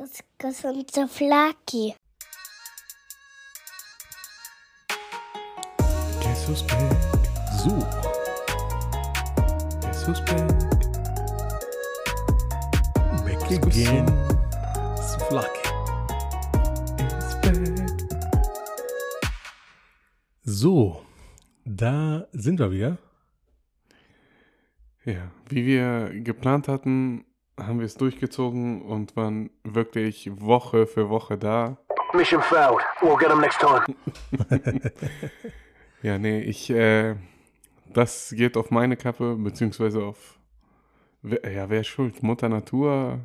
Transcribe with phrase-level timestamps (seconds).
[0.00, 1.94] Das gesunde Flaki.
[6.46, 6.96] Who's back?
[7.58, 7.68] So.
[9.82, 10.48] Guess who's back?
[13.26, 14.06] Back again.
[15.30, 15.50] Back.
[20.44, 21.02] So,
[21.66, 22.96] da sind wir wieder.
[25.04, 27.26] Ja, wie wir geplant hatten,
[27.58, 31.78] haben wir es durchgezogen und waren wirklich Woche für Woche da.
[32.14, 32.80] Mission failed.
[33.00, 34.80] We'll get them next time.
[36.02, 37.14] Ja, nee, ich, äh,
[37.92, 40.38] das geht auf meine Kappe, beziehungsweise auf,
[41.20, 42.22] wer- ja, wer ist schuld?
[42.22, 43.20] Mutter Natur?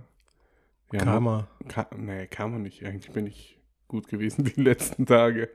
[0.92, 1.48] Ja, Karma.
[1.70, 2.84] Ka nee, Karma nicht.
[2.86, 3.58] Eigentlich bin ich
[3.88, 5.50] gut gewesen die letzten Tage.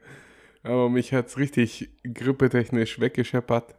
[0.63, 3.75] Aber mich hat's richtig grippetechnisch weggescheppert.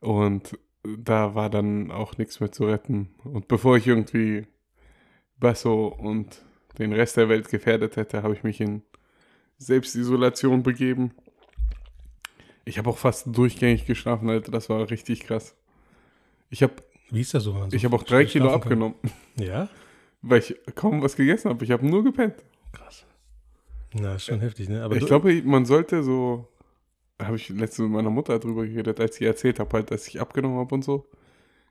[0.00, 3.10] Und da war dann auch nichts mehr zu retten.
[3.24, 4.46] Und bevor ich irgendwie
[5.38, 6.42] Basso und
[6.78, 8.82] den Rest der Welt gefährdet hätte, habe ich mich in
[9.58, 11.12] Selbstisolation begeben.
[12.64, 14.52] Ich habe auch fast durchgängig geschlafen, Alter.
[14.52, 15.54] Das war richtig krass.
[16.50, 16.74] Ich habe
[17.10, 17.66] Wie ist das so?
[17.72, 18.72] ich hab auch drei Kilo schlafen kann?
[18.72, 18.94] abgenommen,
[19.38, 19.68] Ja?
[20.22, 21.64] weil ich kaum was gegessen habe.
[21.64, 22.34] Ich habe nur gepennt.
[22.72, 23.04] Krass.
[23.94, 24.82] Na, ist schon heftig, ne?
[24.82, 26.46] Aber ich glaube, man sollte so,
[27.26, 30.20] habe ich letztens mit meiner Mutter drüber geredet, als sie erzählt habe, halt, dass ich
[30.20, 31.06] abgenommen habe und so.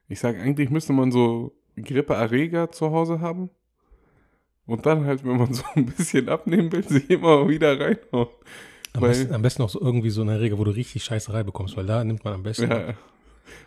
[0.08, 3.50] Ich sage, eigentlich müsste man so Grippeerreger zu Hause haben.
[4.66, 8.28] Und dann halt, wenn man so ein bisschen abnehmen will, sich immer wieder reinhauen.
[8.94, 11.44] am, weil- besten, am besten auch so irgendwie so eine Regel, wo du richtig Scheißerei
[11.44, 12.70] bekommst, weil da nimmt man am besten.
[12.70, 12.94] Ja,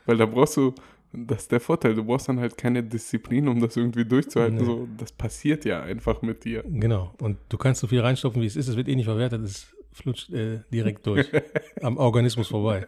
[0.06, 0.74] weil da brauchst du,
[1.12, 4.58] das ist der Vorteil, du brauchst dann halt keine Disziplin, um das irgendwie durchzuhalten.
[4.58, 4.64] Nee.
[4.64, 6.62] So, das passiert ja einfach mit dir.
[6.68, 7.14] Genau.
[7.20, 8.68] Und du kannst so viel reinstopfen, wie es ist.
[8.68, 9.42] Es wird eh nicht verwertet.
[9.42, 11.28] Es flutscht äh, direkt durch.
[11.82, 12.86] am Organismus vorbei.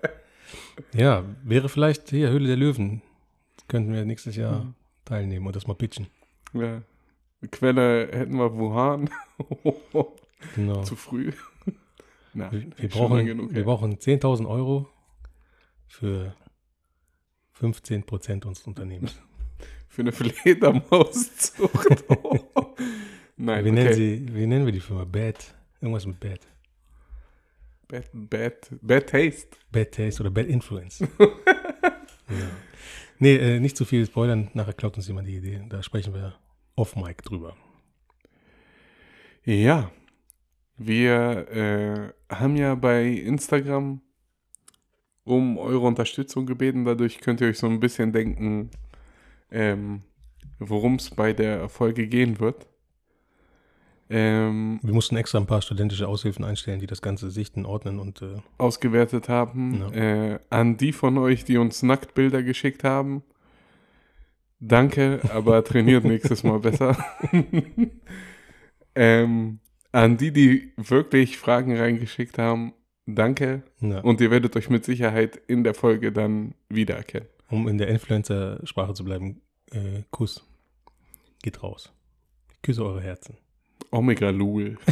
[0.92, 3.02] Ja, wäre vielleicht hier Höhle der Löwen.
[3.68, 4.74] Könnten wir nächstes Jahr Mhm.
[5.04, 6.06] teilnehmen und das mal pitchen.
[6.52, 6.82] Ja.
[7.50, 9.10] Quelle hätten wir Wuhan.
[10.56, 10.82] Genau.
[10.82, 11.32] Zu früh.
[12.34, 13.64] Na, Wir, wir, brauchen, genug, wir ja.
[13.64, 14.86] brauchen 10.000 Euro
[15.86, 16.34] für
[17.52, 19.16] 15 Prozent unseres Unternehmens.
[19.88, 22.04] Für eine Fledermauszucht.
[23.38, 23.94] Nein, wie, nennen okay.
[23.94, 25.04] sie, wie nennen wir die Firma?
[25.04, 25.54] Bad.
[25.80, 26.40] Irgendwas mit Bad.
[27.88, 29.56] Bad, bad, bad Taste.
[29.70, 31.00] Bad Taste oder Bad Influence.
[31.20, 32.50] ja.
[33.18, 34.50] Nee, äh, nicht zu viel spoilern.
[34.54, 35.62] Nachher klaut uns jemand die Idee.
[35.68, 36.34] Da sprechen wir
[36.76, 37.56] off-mic drüber.
[39.44, 39.90] Ja,
[40.76, 44.00] wir äh, haben ja bei Instagram
[45.24, 46.84] um eure Unterstützung gebeten.
[46.84, 48.70] Dadurch könnt ihr euch so ein bisschen denken,
[49.50, 50.02] ähm,
[50.58, 52.66] worum es bei der Folge gehen wird.
[54.16, 58.22] Ähm, Wir mussten extra ein paar studentische Aushilfen einstellen, die das Ganze sichten, ordnen und
[58.22, 59.80] äh, ausgewertet haben.
[59.92, 60.34] Ja.
[60.34, 63.24] Äh, an die von euch, die uns Nacktbilder geschickt haben.
[64.60, 66.96] Danke, aber trainiert nächstes Mal besser.
[68.94, 69.58] ähm,
[69.90, 72.72] an die, die wirklich Fragen reingeschickt haben,
[73.06, 73.64] danke.
[73.80, 77.28] na, Und ihr werdet euch mit Sicherheit in der Folge dann wiedererkennen.
[77.50, 79.42] um in der Influencer-Sprache zu bleiben,
[79.72, 80.48] äh, Kuss.
[81.42, 81.92] Geht raus.
[82.52, 83.36] Ich küsse eure Herzen.
[83.94, 84.78] Omega Lul.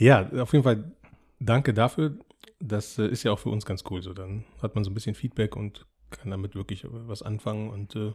[0.00, 0.92] Ja, auf jeden Fall
[1.40, 2.16] danke dafür.
[2.58, 4.00] Das äh, ist ja auch für uns ganz cool.
[4.00, 7.68] So, dann hat man so ein bisschen Feedback und kann damit wirklich äh, was anfangen.
[7.68, 8.14] Und äh,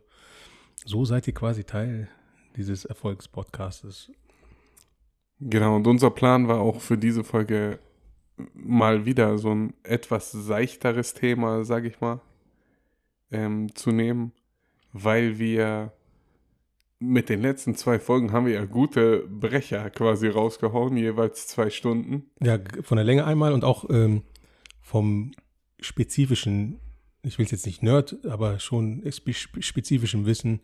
[0.84, 2.09] so seid ihr quasi Teil
[2.56, 4.12] dieses Erfolgspodcastes.
[5.40, 7.78] Genau, und unser Plan war auch für diese Folge
[8.56, 12.19] mal wieder so ein etwas seichteres Thema, sag ich mal,
[13.30, 14.31] ähm, zu nehmen,
[14.91, 15.91] weil wir
[17.00, 22.29] mit den letzten zwei Folgen haben wir ja gute Brecher quasi rausgehauen, jeweils zwei Stunden.
[22.41, 24.23] Ja, von der Länge einmal und auch ähm,
[24.81, 25.31] vom
[25.79, 26.79] spezifischen,
[27.22, 30.61] ich will es jetzt nicht Nerd, aber schon spe spezifischem Wissen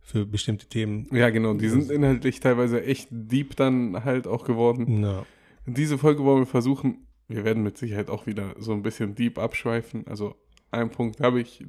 [0.00, 1.06] für bestimmte Themen.
[1.12, 5.00] Ja, genau, die sind inhaltlich teilweise echt deep dann halt auch geworden.
[5.00, 5.24] Na,
[5.66, 9.38] Diese Folge wollen wir versuchen, wir werden mit Sicherheit auch wieder so ein bisschen deep
[9.38, 10.06] abschweifen.
[10.06, 10.34] Also
[10.70, 11.64] einen Punkt habe ich.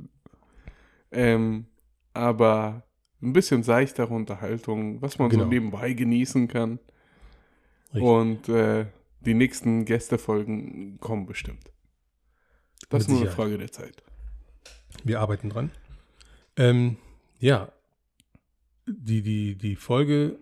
[1.11, 1.67] Ähm,
[2.13, 2.84] aber
[3.25, 5.43] ein bisschen seichtere Unterhaltung, was man Genau.
[5.43, 6.79] so nebenbei genießen kann.
[7.93, 8.03] richtig.
[8.03, 8.85] Und äh,
[9.21, 11.71] die nächsten Gästefolgen kommen bestimmt.
[12.89, 13.35] Das ist Mit nur eine.
[13.35, 14.03] Frage der Zeit.
[15.03, 15.71] Wir arbeiten dran.
[16.57, 16.97] Ähm,
[17.39, 17.71] ja,
[18.87, 20.37] die, die, die Folge,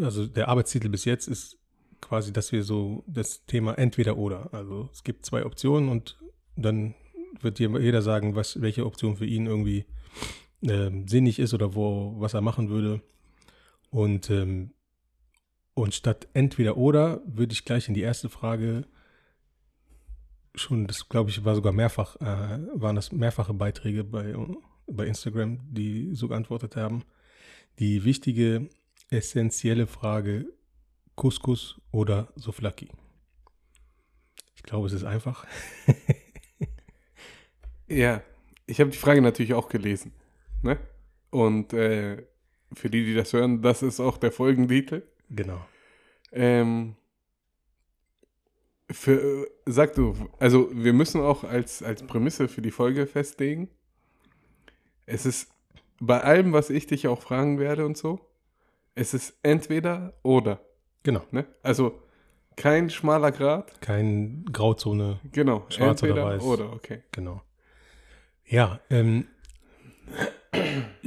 [0.00, 1.58] also der Arbeitstitel bis jetzt ist
[2.00, 4.54] quasi, dass wir so das Thema entweder oder.
[4.54, 6.18] Also es gibt zwei Optionen und
[6.56, 6.94] dann
[7.40, 9.84] wird hier jeder sagen, was, welche Option für ihn irgendwie
[10.62, 13.00] ähm, sinnig ist oder wo, was er machen würde.
[13.90, 14.72] Und, ähm,
[15.74, 18.84] und statt entweder oder würde ich gleich in die erste Frage
[20.54, 24.34] schon, das glaube ich, war sogar mehrfach, äh, waren das mehrfache Beiträge bei,
[24.86, 27.04] bei Instagram, die so geantwortet haben.
[27.78, 28.68] die wichtige,
[29.10, 30.52] essentielle Frage
[31.16, 32.88] Couscous oder Souflaki.
[34.56, 35.46] Ich glaube, es ist einfach.
[37.90, 38.22] Ja,
[38.66, 40.12] ich habe die Frage natürlich auch gelesen.
[40.62, 40.78] Ne?
[41.30, 42.24] Und äh,
[42.72, 45.02] für die, die das hören, das ist auch der Folgentitel.
[45.30, 45.60] Genau.
[46.32, 46.96] Ähm,
[48.90, 53.68] für, äh, sag du, also wir müssen auch als, als Prämisse für die Folge festlegen,
[55.06, 55.52] es ist
[56.00, 58.20] bei allem, was ich dich auch fragen werde und so,
[58.94, 60.60] es ist entweder oder.
[61.02, 61.22] Genau.
[61.30, 61.46] Ne?
[61.62, 62.02] Also
[62.56, 65.20] kein schmaler Grad, Kein Grauzone.
[65.32, 66.42] genau, Schwarz oder entweder weiß.
[66.42, 67.02] oder, okay.
[67.12, 67.42] Genau.
[68.44, 69.26] Ja, ähm,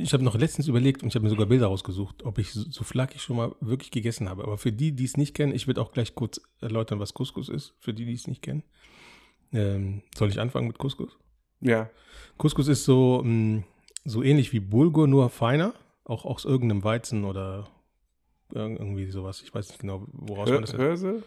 [0.03, 3.17] ich habe noch letztens überlegt und ich habe mir sogar Bilder rausgesucht, ob ich Souflaki
[3.19, 4.44] schon mal wirklich gegessen habe.
[4.44, 7.50] Aber für die, die es nicht kennen, ich würde auch gleich kurz erläutern, was Couscous
[7.50, 8.63] ist, für die, die es nicht kennen.
[9.51, 11.17] Ähm, soll ich anfangen mit Couscous?
[11.61, 11.89] Ja,
[12.38, 13.63] Couscous ist so, mh,
[14.05, 15.73] so ähnlich wie Bulgur, nur feiner.
[16.05, 17.67] Auch aus irgendeinem Weizen oder
[18.53, 19.41] irg- irgendwie sowas.
[19.41, 21.23] Ich weiß nicht genau, woraus man Hör, das Hörse?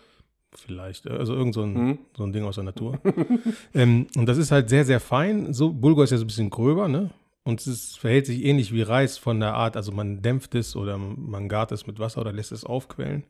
[0.53, 1.07] Vielleicht.
[1.09, 1.99] Also irgend so ein, Hm?
[2.17, 2.99] so ein Ding aus der Natur.
[3.75, 5.53] ähm, und das ist halt sehr, sehr fein.
[5.55, 7.11] So, Bulgur ist ja so ein bisschen gröber, ne?
[7.47, 10.99] Und es verhält sich ähnlich wie Reis von der Art, also man dämpft es oder
[10.99, 13.23] man gart es mit Wasser oder lässt es aufquellen.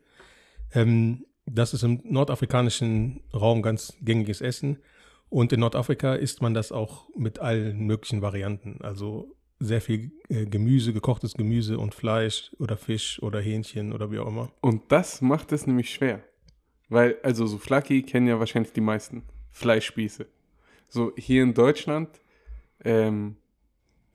[0.72, 4.78] Ähm, das ist im nordafrikanischen Raum ganz gängiges Essen.
[5.28, 8.78] Und in Nordafrika isst man das auch mit allen möglichen Varianten.
[8.80, 14.18] Also sehr viel äh, Gemüse, gekochtes Gemüse und Fleisch oder Fisch oder Hähnchen oder wie
[14.18, 14.48] auch immer.
[14.62, 16.22] Und das macht es nämlich schwer.
[16.88, 19.24] Weil, also so Flaki kennen ja wahrscheinlich die meisten.
[19.50, 20.24] Fleischspieße.
[20.88, 22.08] So hier in Deutschland
[22.82, 23.36] ähm,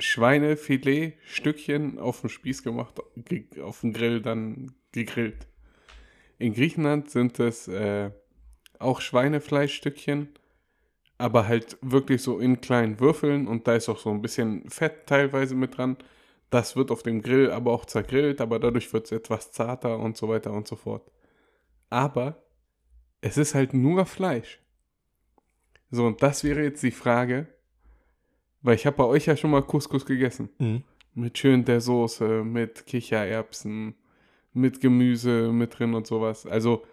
[0.02, 5.48] Schweinefilet, Stückchen auf dem Spieß gemacht, ge- auf dem Grill dann gegrillt.
[6.40, 8.12] In Griechenland sind es äh,
[8.80, 10.30] auch Schweinefleischstückchen,
[11.18, 15.06] aber halt wirklich so in kleinen Würfeln und da ist auch so ein bisschen Fett
[15.06, 15.98] teilweise mit dran.
[16.50, 20.18] Das wird auf dem Grill aber auch zergrillt, aber dadurch wird es etwas zarter und
[20.18, 21.10] so weiter und so fort.
[21.90, 22.44] Aber
[23.22, 24.60] es ist halt nur Fleisch.
[25.92, 27.48] So, und das wäre jetzt die Frage,
[28.62, 30.50] weil ich habe bei euch ja schon mal Couscous gegessen.
[30.60, 30.84] Mhm.
[31.14, 33.96] Mit schön der Soße, mit Kichererbsen,
[34.54, 36.46] mit Gemüse mit drin und sowas.
[36.46, 36.84] Also,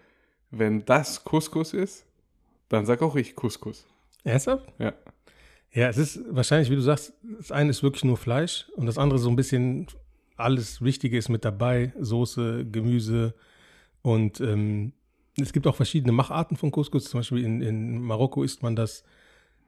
[0.51, 2.05] wenn das Couscous ist,
[2.69, 3.85] dann sag auch ich Couscous.
[4.23, 4.67] Ernsthaft?
[4.77, 4.93] Ja.
[5.71, 8.97] Ja, es ist wahrscheinlich, wie du sagst, das eine ist wirklich nur Fleisch und das
[8.97, 9.87] andere so ein bisschen
[10.35, 13.35] alles Wichtige ist mit dabei, Soße, Gemüse
[14.01, 14.93] und ähm,
[15.37, 17.05] es gibt auch verschiedene Macharten von Couscous.
[17.05, 19.03] Zum Beispiel in, in Marokko isst man das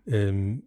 [0.08, 0.64] ähm,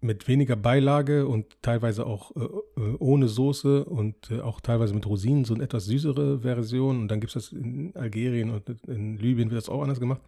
[0.00, 2.44] mit weniger Beilage und teilweise auch äh,
[2.80, 7.00] äh, ohne Soße und äh, auch teilweise mit Rosinen, so eine etwas süßere Version.
[7.00, 10.20] Und dann gibt es das in Algerien und in Libyen wird das auch anders gemacht.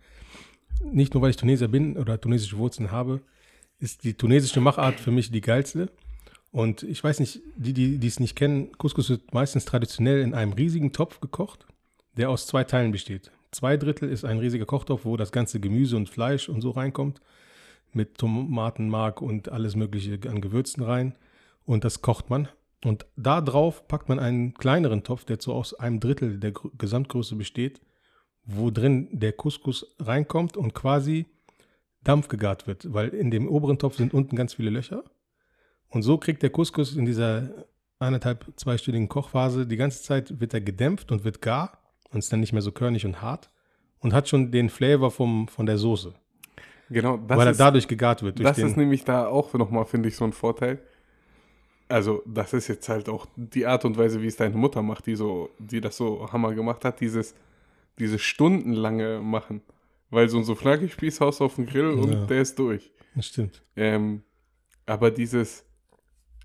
[0.92, 3.20] Nicht nur, weil ich Tunesier bin oder tunesische Wurzeln habe,
[3.78, 5.88] ist die tunesische Machart für mich die geilste.
[6.52, 10.34] Und ich weiß nicht, die, die die es nicht kennen, Couscous wird meistens traditionell in
[10.34, 11.66] einem riesigen Topf gekocht,
[12.16, 13.30] der aus zwei Teilen besteht.
[13.52, 17.20] Zwei Drittel ist ein riesiger Kochtopf, wo das ganze Gemüse und Fleisch und so reinkommt,
[17.94, 21.16] mit Tomatenmark und alles Mögliche an Gewürzen rein.
[21.64, 22.48] Und das kocht man.
[22.84, 26.70] Und da drauf packt man einen kleineren Topf, der so aus einem Drittel der Gr-
[26.78, 27.80] Gesamtgröße besteht,
[28.44, 31.26] wo drin der Couscous reinkommt und quasi
[32.02, 35.04] Dampf gegart wird, weil in dem oberen Topf sind unten ganz viele Löcher.
[35.88, 37.66] Und so kriegt der Couscous in dieser
[37.98, 41.78] eineinhalb, zweistündigen Kochphase, die ganze Zeit wird er gedämpft und wird gar
[42.10, 43.50] und ist dann nicht mehr so körnig und hart
[43.98, 46.14] und hat schon den Flavor vom, von der Soße,
[46.90, 48.40] Genau, das weil er ist, dadurch gegart wird.
[48.40, 50.78] Das ist nämlich da auch nochmal, finde ich, so ein Vorteil.
[51.88, 55.06] Also, das ist jetzt halt auch die Art und Weise, wie es deine Mutter macht,
[55.06, 57.34] die so, die das so Hammer gemacht hat, dieses,
[57.98, 59.62] dieses stundenlange Machen.
[60.10, 62.26] Weil so ein so Flaggenspieß haust auf den Grill und Ja.
[62.26, 62.90] der ist durch.
[63.14, 63.62] das stimmt.
[63.76, 64.22] Ähm,
[64.86, 65.64] aber dieses,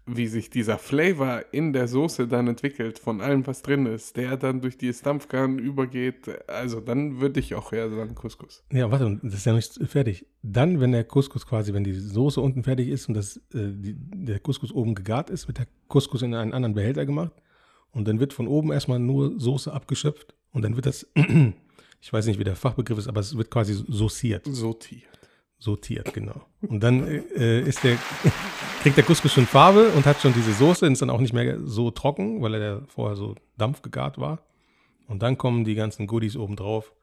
[0.08, 4.38] wie sich dieser Flavor in der Soße dann entwickelt, von allem, was drin ist, der
[4.38, 8.64] dann durch dieses Dampfgarn übergeht, also dann würde ich auch eher sagen Couscous.
[8.72, 10.28] Ja, warte, und das ist ja nicht fertig.
[10.44, 13.96] Dann, wenn der Couscous quasi, wenn die Soße unten fertig ist und das, äh, die,
[13.98, 17.34] der Couscous oben gegart ist, wird der Couscous in einen anderen Behälter gemacht
[17.92, 21.08] und dann wird von oben erstmal nur Soße abgeschöpft und dann wird das,
[22.02, 24.46] ich weiß nicht, wie der Fachbegriff ist, aber es wird quasi sauciert.
[24.46, 25.15] Sortiert.
[25.66, 26.46] Sortiert, genau.
[26.62, 27.98] Und dann äh, ist der,
[28.84, 31.34] kriegt der Couscous schon Farbe und hat schon diese Soße und ist dann auch nicht
[31.34, 34.44] mehr so trocken, weil er vorher so dampfgegart war.
[35.08, 36.94] Und dann kommen die ganzen Goodies oben drauf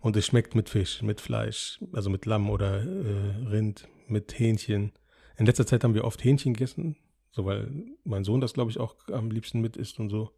[0.00, 4.92] und es schmeckt mit Fisch, mit Fleisch, also mit Lamm oder äh, Rind, mit Hähnchen.
[5.36, 6.96] In letzter Zeit haben wir oft Hähnchen gegessen,
[7.30, 7.70] so weil
[8.04, 10.30] mein Sohn das, glaube ich, auch am liebsten mit isst und so.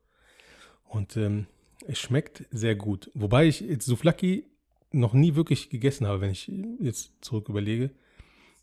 [0.85, 1.47] Und ähm,
[1.87, 3.09] es schmeckt sehr gut.
[3.14, 4.47] Wobei ich jetzt Souflaki
[4.93, 7.91] noch nie wirklich gegessen habe, wenn ich jetzt zurück überlege.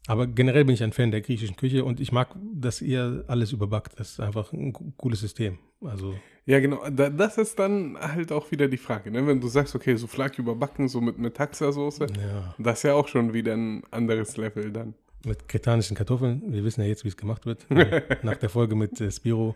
[0.07, 3.51] Aber generell bin ich ein Fan der griechischen Küche und ich mag, dass ihr alles
[3.51, 3.99] überbackt.
[3.99, 5.59] Das ist einfach ein co- cooles System.
[5.81, 6.89] Also, Ja, genau.
[6.89, 9.27] Da, das ist dann halt auch wieder die Frage, ne?
[9.27, 13.33] Wenn du sagst, okay, Souflaki überbacken, so mit Metaxa-Soße, ja, das ist ja auch schon
[13.33, 14.93] wieder ein anderes Level dann.
[15.25, 16.41] mit kretanischen Kartoffeln.
[16.47, 17.67] Wir wissen ja jetzt, wie es gemacht wird.
[18.23, 19.55] Nach der Folge mit äh, Spiro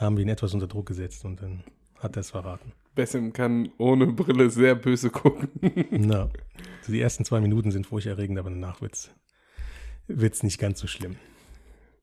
[0.00, 1.62] haben wir ihn etwas unter Druck gesetzt und dann
[1.98, 2.72] hat er es verraten.
[2.94, 5.48] Bessem kann ohne Brille sehr böse gucken.
[5.90, 6.28] Na,
[6.80, 8.94] also die ersten zwei Minuten sind furchterregend, aber danach wird
[10.34, 11.16] es nicht ganz so schlimm.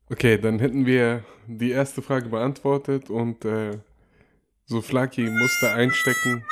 [0.10, 3.78] Okay, dann hätten wir die erste Frage beantwortet und äh,
[4.66, 6.44] Souflaki musste einstecken.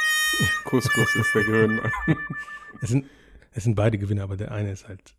[0.66, 1.92] Couscous ist der Gewinner.
[2.82, 3.08] Es sind,
[3.54, 5.16] es sind beide Gewinner, aber der eine ist halt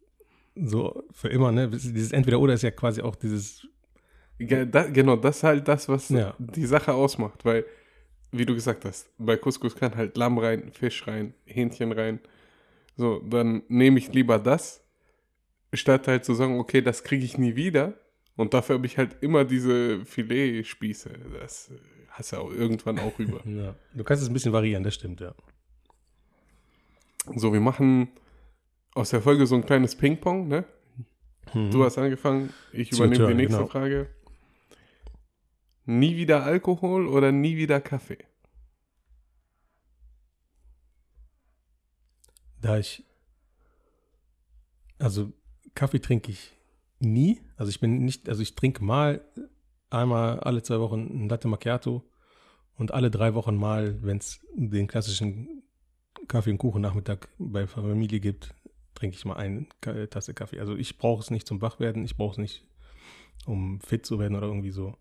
[0.54, 1.68] so für immer, ne?
[1.68, 3.66] Dieses Entweder-Oder ist ja quasi auch dieses,
[4.38, 6.34] Ge- da, genau, das ist halt das, was Ja.
[6.38, 7.64] die Sache ausmacht, weil,
[8.30, 12.20] wie du gesagt hast, bei Couscous kann halt Lamm rein, Fisch rein, Hähnchen rein.
[12.96, 14.84] So, dann nehme ich lieber das,
[15.72, 17.94] statt halt zu sagen, okay, das kriege ich nie wieder.
[18.36, 21.10] Und dafür habe ich halt immer diese Filetspieße.
[21.40, 21.74] Das äh,
[22.10, 23.40] hast du auch irgendwann auch über.
[23.46, 23.74] ja.
[23.94, 25.34] Du kannst es ein bisschen variieren, das stimmt, ja.
[27.34, 28.08] So, wir machen
[28.94, 30.64] aus der Folge so ein kleines Ping-Pong, ne?
[31.54, 33.68] Du hast angefangen, ich übernehme die nächste genau.
[33.68, 34.08] Frage.
[35.88, 38.18] Nie wieder Alkohol oder nie wieder Kaffee?
[42.60, 43.06] Da ich,
[44.98, 45.32] also
[45.74, 46.52] Kaffee trinke ich
[46.98, 47.40] nie.
[47.56, 49.24] Also ich bin nicht, also ich trinke mal
[49.88, 52.04] einmal alle zwei Wochen ein Latte Macchiato
[52.74, 55.62] und alle drei Wochen mal, wenn es den klassischen
[56.26, 58.54] Kaffee- und Kuchen-Nachmittag bei Familie gibt,
[58.94, 59.66] trinke ich mal eine
[60.10, 60.60] Tasse Kaffee.
[60.60, 62.68] Also ich brauche es nicht zum Wachwerden, ich brauche es nicht,
[63.46, 64.94] um fit zu werden oder irgendwie so.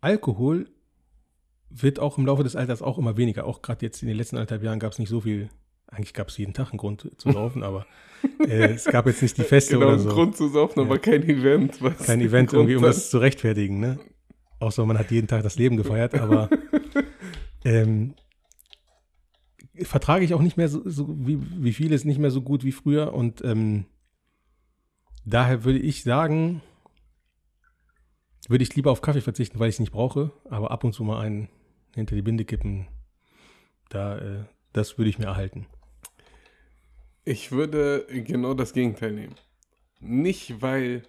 [0.00, 0.68] Alkohol
[1.68, 3.46] wird auch im Laufe des Alters auch immer weniger.
[3.46, 5.48] Auch gerade jetzt in den letzten anderthalb Jahren gab es nicht so viel.
[5.86, 7.86] Eigentlich gab es jeden Tag einen Grund zu laufen, aber
[8.40, 10.08] äh, es gab jetzt nicht die Feste Genau, oder so.
[10.10, 11.80] Grund zu saufen, aber kein Event.
[11.82, 13.98] Was Kein Event irgendwie, um das zu rechtfertigen, ne?
[14.58, 16.50] Außer man hat jeden Tag das Leben gefeiert, aber
[17.64, 18.14] ähm,
[19.82, 22.72] vertrage ich auch nicht mehr so, so wie, wie vieles nicht mehr so gut wie
[22.72, 23.86] früher und ähm,
[25.24, 26.60] daher würde ich sagen,
[28.50, 31.04] würde ich lieber auf Kaffee verzichten, weil ich es nicht brauche, aber ab und zu
[31.04, 31.48] mal einen
[31.94, 32.88] hinter die Binde kippen,
[33.88, 35.66] da, äh, das würde ich mir erhalten.
[37.24, 39.36] Ich würde genau das Gegenteil nehmen.
[40.00, 41.02] Nicht, weil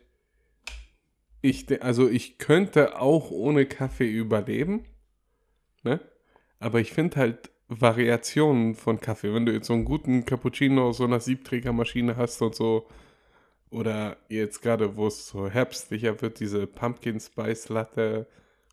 [1.41, 4.85] ich, also ich könnte auch ohne Kaffee überleben,
[5.83, 5.99] ne?
[6.59, 10.97] Aber ich finde halt Variationen von Kaffee, wenn du jetzt so einen guten Cappuccino aus
[10.97, 12.87] so einer Siebträgermaschine hast und so,
[13.71, 18.27] oder jetzt gerade, wo es so herbstlicher wird, diese Pumpkin Spice Latte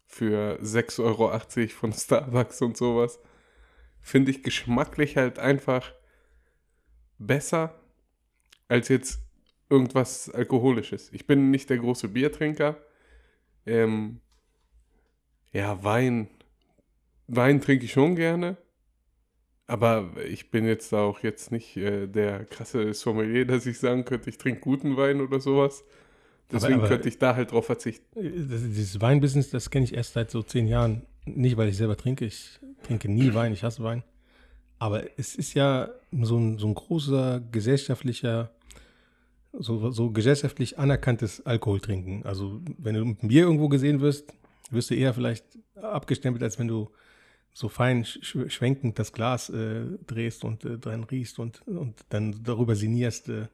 [0.07, 3.21] für 6,80 Euro von Starbucks und sowas,
[4.01, 5.93] finde ich geschmacklich halt einfach
[7.19, 7.75] besser
[8.67, 9.21] als jetzt
[9.71, 11.13] irgendwas Alkoholisches.
[11.13, 12.77] Ich bin nicht der große Biertrinker.
[13.67, 14.21] Ähm,
[15.53, 16.29] ja, Wein.
[17.27, 18.57] Wein trinke ich schon gerne.
[19.69, 24.31] Aber ich bin jetzt auch jetzt nicht äh, der krasse Sommelier, dass ich sagen könnte,
[24.31, 25.85] ich trinke guten Wein oder sowas.
[26.51, 28.05] Deswegen aber- könnte ich da halt drauf verzichten.
[28.17, 31.03] Das, dieses Weinbusiness, das kenne ich erst seit so zehn Jahren.
[31.27, 32.25] Nicht, weil ich selber trinke.
[32.25, 34.03] Ich trinke nie Wein, ich hasse Wein.
[34.79, 38.51] Aber es ist ja so ein, so ein großer gesellschaftlicher,
[39.53, 42.25] so, so gesellschaftlich anerkanntes Alkoholtrinken.
[42.25, 44.33] Also, wenn du mit einem Bier irgendwo gesehen wirst,
[44.71, 45.45] wirst du eher vielleicht
[45.75, 46.89] abgestempelt, als wenn du
[47.59, 52.41] so fein sch schwenkend das Glas äh, drehst und äh, dran riechst und, und dann
[52.45, 53.49] darüber sinnierst, äh,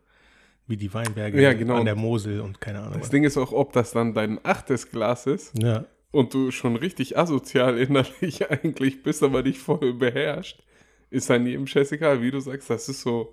[0.67, 1.77] wie die Weinberge Ja, genau.
[1.77, 2.93] an der Mosel und keine Ahnung.
[2.93, 3.11] Das was.
[3.11, 7.17] Ding ist auch, ob das dann dein achtes Glas ist Ja, und du schon richtig
[7.17, 10.63] asozial innerlich eigentlich bist, aber dich voll beherrscht,
[11.09, 13.33] ist dann jedem scheißegal, wie du sagst, das ist so,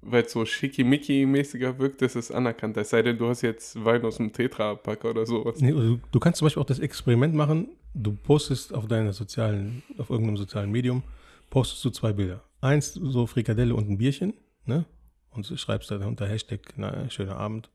[0.00, 2.78] weil es so schickimicki-mäßiger wirkt, das ist anerkannt.
[2.78, 5.60] Es sei denn, du hast jetzt Wein aus dem Tetra-Pack oder sowas.
[5.60, 9.82] Nee, du, du kannst zum Beispiel auch das Experiment machen, du postest auf deiner sozialen,
[9.98, 11.02] auf irgendeinem sozialen Medium,
[11.50, 12.42] postest du zwei Bilder.
[12.60, 14.34] Eins so Frikadelle und ein Bierchen,
[14.66, 14.86] ne?
[15.30, 17.70] Und schreibst da unter Hashtag, na, schöner Abend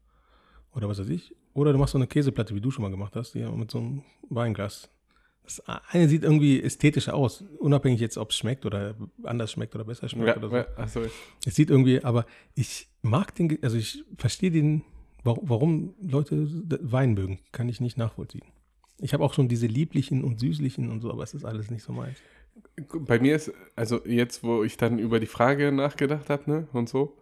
[0.73, 1.35] oder was weiß ich.
[1.53, 3.79] Oder du machst so eine Käseplatte, wie du schon mal gemacht hast, hier mit so
[3.79, 4.89] einem Weinglas.
[5.43, 9.85] Das eine sieht irgendwie ästhetischer aus, unabhängig jetzt, ob es schmeckt oder anders schmeckt oder
[9.85, 10.55] besser schmeckt Ja, oder so.
[10.57, 11.01] ja, also,
[11.45, 14.83] Es sieht irgendwie, aber ich mag den, also ich verstehe den,
[15.23, 16.47] warum, Leute
[16.81, 18.43] Wein mögen, kann ich nicht nachvollziehen.
[18.99, 21.83] Ich habe auch schon diese lieblichen und süßlichen und so, aber es ist alles nicht
[21.83, 22.17] so meins.
[22.93, 26.89] bei mir ist, also jetzt, wo ich dann über die Frage nachgedacht habe, ne, und
[26.89, 27.17] so,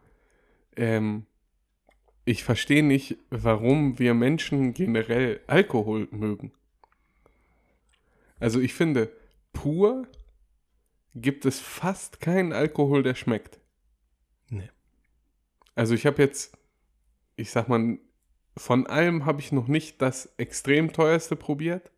[0.76, 1.26] ähm,
[2.24, 6.52] ich verstehe nicht, warum wir Menschen generell Alkohol mögen.
[8.40, 9.12] Also ich finde,
[9.54, 10.08] pur
[11.14, 13.60] gibt es fast keinen Alkohol, der schmeckt.
[14.50, 14.70] Nee.
[15.76, 16.58] Also ich habe jetzt
[17.36, 17.98] ich sag mal,
[18.58, 21.92] von allem habe ich noch nicht das extrem teuerste probiert.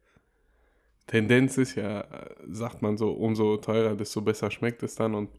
[1.06, 2.06] Tendenz ist ja,
[2.50, 5.30] sagt man so, umso teurer, desto besser schmeckt es dann und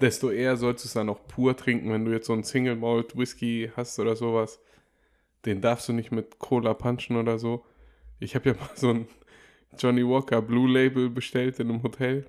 [0.00, 2.76] desto eher solltest du es dann auch pur trinken, wenn du jetzt so einen Single
[2.76, 4.60] Malt Whisky hast oder sowas.
[5.44, 7.64] Den darfst du nicht mit Cola punchen oder so.
[8.18, 9.06] Ich habe ja mal so ein
[9.78, 12.26] Johnny Walker Blue Label bestellt in einem Hotel,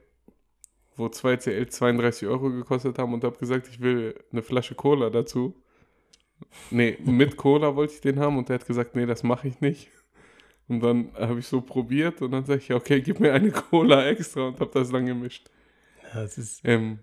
[0.96, 5.10] wo zwei CL 32 Euro gekostet haben und habe gesagt, ich will eine Flasche Cola
[5.10, 5.56] dazu.
[6.72, 9.62] Nee, mit Cola wollte ich den haben und der hat gesagt, nee, das mache ich
[9.62, 9.90] nicht.
[10.68, 14.06] Und dann habe ich so probiert und dann sage ich, okay, gib mir eine Cola
[14.08, 15.50] extra und habe das dann gemischt.
[16.14, 17.00] Ja, es ist, Ähm,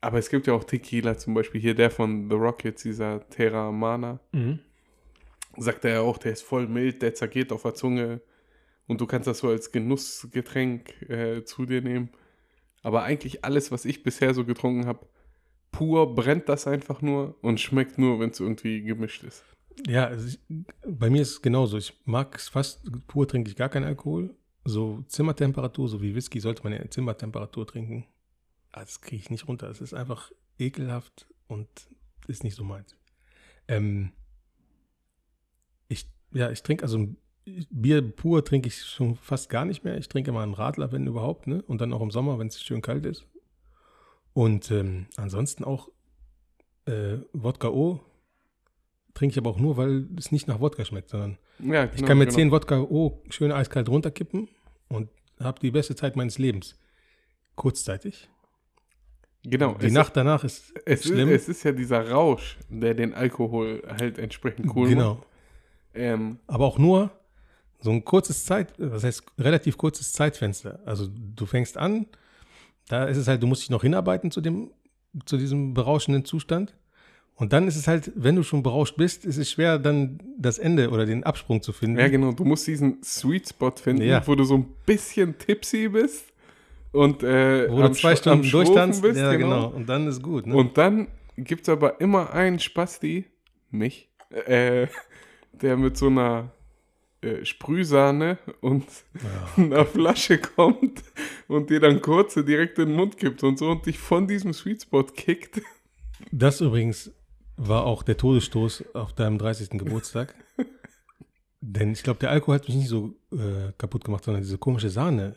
[0.00, 3.70] aber es gibt ja auch Tequila, zum Beispiel hier der von The Rockets, dieser Terra
[3.70, 4.20] Mana.
[4.32, 4.60] mhm.
[5.56, 8.20] Sagt er ja auch, der ist voll mild, der zergeht auf der Zunge
[8.86, 12.10] und du kannst das so als Genussgetränk äh, zu dir nehmen.
[12.82, 15.06] Aber eigentlich alles, was ich bisher so getrunken habe,
[15.72, 19.44] pur brennt das einfach nur und schmeckt nur, wenn es irgendwie gemischt ist.
[19.86, 20.38] Ja, also ich,
[20.86, 21.78] bei mir ist es genauso.
[21.78, 24.34] Ich mag es fast, pur trinke ich gar keinen Alkohol.
[24.64, 28.06] So Zimmertemperatur, so wie Whisky, sollte man ja in Zimmertemperatur trinken.
[28.72, 29.70] Ah, Das kriege ich nicht runter.
[29.70, 31.68] Es ist einfach ekelhaft und
[32.28, 32.94] ist nicht so meins.
[33.68, 34.12] Ähm,
[35.88, 37.08] ich, ja, ich trinke, also
[37.70, 39.96] Bier pur trinke ich schon fast gar nicht mehr.
[39.96, 41.62] Ich trinke immer einen Radler, wenn überhaupt, ne?
[41.62, 43.26] Und dann auch im Sommer, wenn es schön kalt ist.
[44.32, 45.88] Und ähm, ansonsten auch
[46.86, 48.00] äh, Wodka O
[49.14, 52.06] trinke ich aber auch nur, weil es nicht nach Wodka schmeckt, sondern Ja, ich genau,
[52.08, 52.36] kann mir genau.
[52.36, 54.48] 10 Wodka O schön eiskalt runterkippen
[54.88, 55.08] und
[55.40, 56.78] habe die beste Zeit meines Lebens.
[57.56, 58.28] Kurzzeitig.
[59.42, 61.30] Genau, Die Nacht danach ist es, ist, schlimm.
[61.30, 64.90] es ist ja dieser Rausch, der den Alkohol halt entsprechend cool macht.
[64.90, 65.22] genau.
[65.94, 67.10] Ähm, Aber auch nur
[67.80, 70.80] so ein kurzes Zeit, was heißt relativ kurzes Zeitfenster.
[70.84, 72.06] Also du fängst an,
[72.88, 74.70] da ist es halt, du musst dich noch hinarbeiten zu dem,
[75.24, 76.74] zu diesem berauschenden Zustand.
[77.36, 80.58] Und dann ist es halt, wenn du schon berauscht bist, ist es schwer, dann das
[80.58, 81.98] Ende oder den Absprung zu finden.
[81.98, 82.32] Ja, genau.
[82.32, 84.22] Du musst diesen Sweet Spot finden, Ja.
[84.26, 86.26] wo du so ein bisschen tipsy bist
[86.92, 89.00] und äh, Wo du zwei Stunden durchtanzt.
[89.00, 89.18] bist.
[89.18, 89.68] ja, genau.
[89.68, 90.46] Und dann ist gut.
[90.46, 90.54] Ne?
[90.54, 93.24] Und dann gibt es aber immer einen Spasti,
[93.70, 94.10] mich,
[94.46, 94.86] äh,
[95.52, 96.52] der mit so einer
[97.22, 98.86] äh, Sprühsahne und
[99.56, 101.02] einer Flasche kommt
[101.48, 104.52] und dir dann kurze direkt in den Mund gibt und so und dich von diesem
[104.54, 105.60] Sweet Spot kickt.
[106.32, 107.10] Das übrigens
[107.56, 109.70] war auch der Todesstoß auf deinem 30.
[109.70, 110.34] Geburtstag.
[111.60, 114.88] Denn ich glaube, der Alkohol hat mich nicht so äh, kaputt gemacht, sondern diese komische
[114.88, 115.36] Sahne,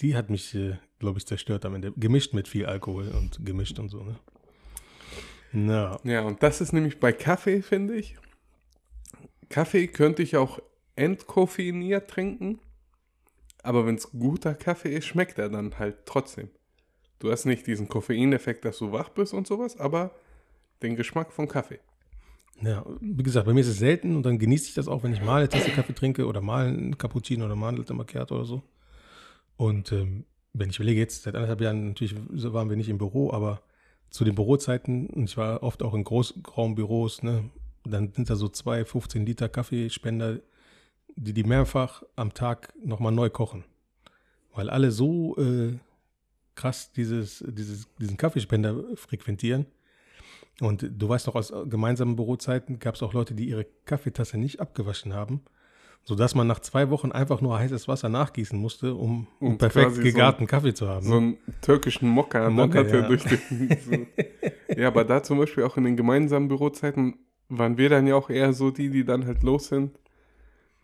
[0.00, 1.92] die hat mich, äh, glaube ich, zerstört am Ende.
[1.96, 4.16] Gemischt mit viel Alkohol und gemischt und so, ne?
[5.52, 8.16] Na, Ja, und das ist nämlich bei Kaffee, finde ich.
[9.48, 10.60] Kaffee könnte ich auch
[10.96, 12.58] entkoffeiniert trinken,
[13.62, 16.48] aber wenn es guter Kaffee ist, schmeckt er dann halt trotzdem.
[17.18, 20.12] Du hast nicht diesen Koffeineffekt, dass du wach bist und sowas, aber
[20.82, 21.80] den Geschmack von Kaffee.
[22.60, 25.12] ja, wie gesagt, bei mir ist es selten und dann genieße ich das auch, wenn
[25.12, 28.34] ich mal eine Tasse Kaffee trinke oder mal einen Cappuccino oder mal eine Latte Macchiato
[28.34, 28.62] oder so.
[29.56, 33.32] Und ähm, wenn ich überlege, jetzt seit anderthalb Jahren, natürlich waren wir nicht im Büro,
[33.32, 33.62] aber
[34.10, 37.50] zu den Bürozeiten, und ich war oft auch in Großraumbüros, ne,
[37.84, 40.40] dann sind da so zwei 15 Liter Kaffeespender,
[41.16, 43.64] die die mehrfach am Tag nochmal neu kochen.
[44.54, 45.78] Weil alle so äh,
[46.54, 49.66] krass dieses, dieses, diesen Kaffeespender frequentieren.
[50.60, 54.58] Und du weißt noch, aus gemeinsamen Bürozeiten gab es auch Leute, die ihre Kaffeetasse nicht
[54.60, 55.42] abgewaschen haben,
[56.02, 59.88] sodass man nach zwei Wochen einfach nur heißes Wasser nachgießen musste, um einen Und perfekt
[59.88, 61.04] quasi so gegarten Kaffee zu haben.
[61.04, 63.06] So einen türkischen Mokka, Mokka, hat ja.
[63.06, 63.38] durch den.
[63.84, 64.80] So.
[64.80, 67.18] ja, aber da zum Beispiel auch in den gemeinsamen Bürozeiten
[67.50, 69.90] waren wir dann ja auch eher so die, die dann halt los sind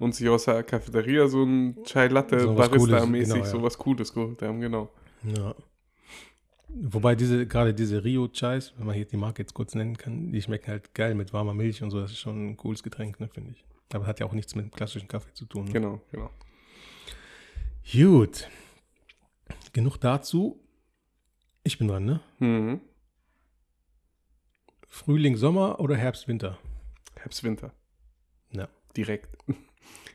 [0.03, 3.51] und sich aus der Cafeteria so ein Chai Latte So Barista-mäßig genau, ja.
[3.51, 4.91] so was Cooles geholt haben, genau.
[5.23, 5.55] Ja.
[6.69, 10.33] Wobei diese, gerade diese Rio Chais, wenn man hier die Marke jetzt kurz nennen kann,
[10.33, 12.01] die schmecken halt geil mit warmer Milch und so.
[12.01, 13.65] Das ist schon ein cooles Getränk, ne, finde ich.
[13.93, 15.67] Aber hat ja auch nichts mit dem klassischen Kaffee zu tun.
[15.67, 15.73] Ne?
[15.73, 16.31] Genau, genau.
[17.93, 18.49] Gut.
[19.73, 20.59] Genug dazu.
[21.63, 22.21] Ich bin dran, ne?
[22.41, 22.81] Mhm.
[24.89, 26.59] Frühling, Sommer oder Herbst, Winter?
[27.21, 27.73] Herbst, Winter.
[28.51, 28.69] Ja.
[28.97, 29.37] Direkt.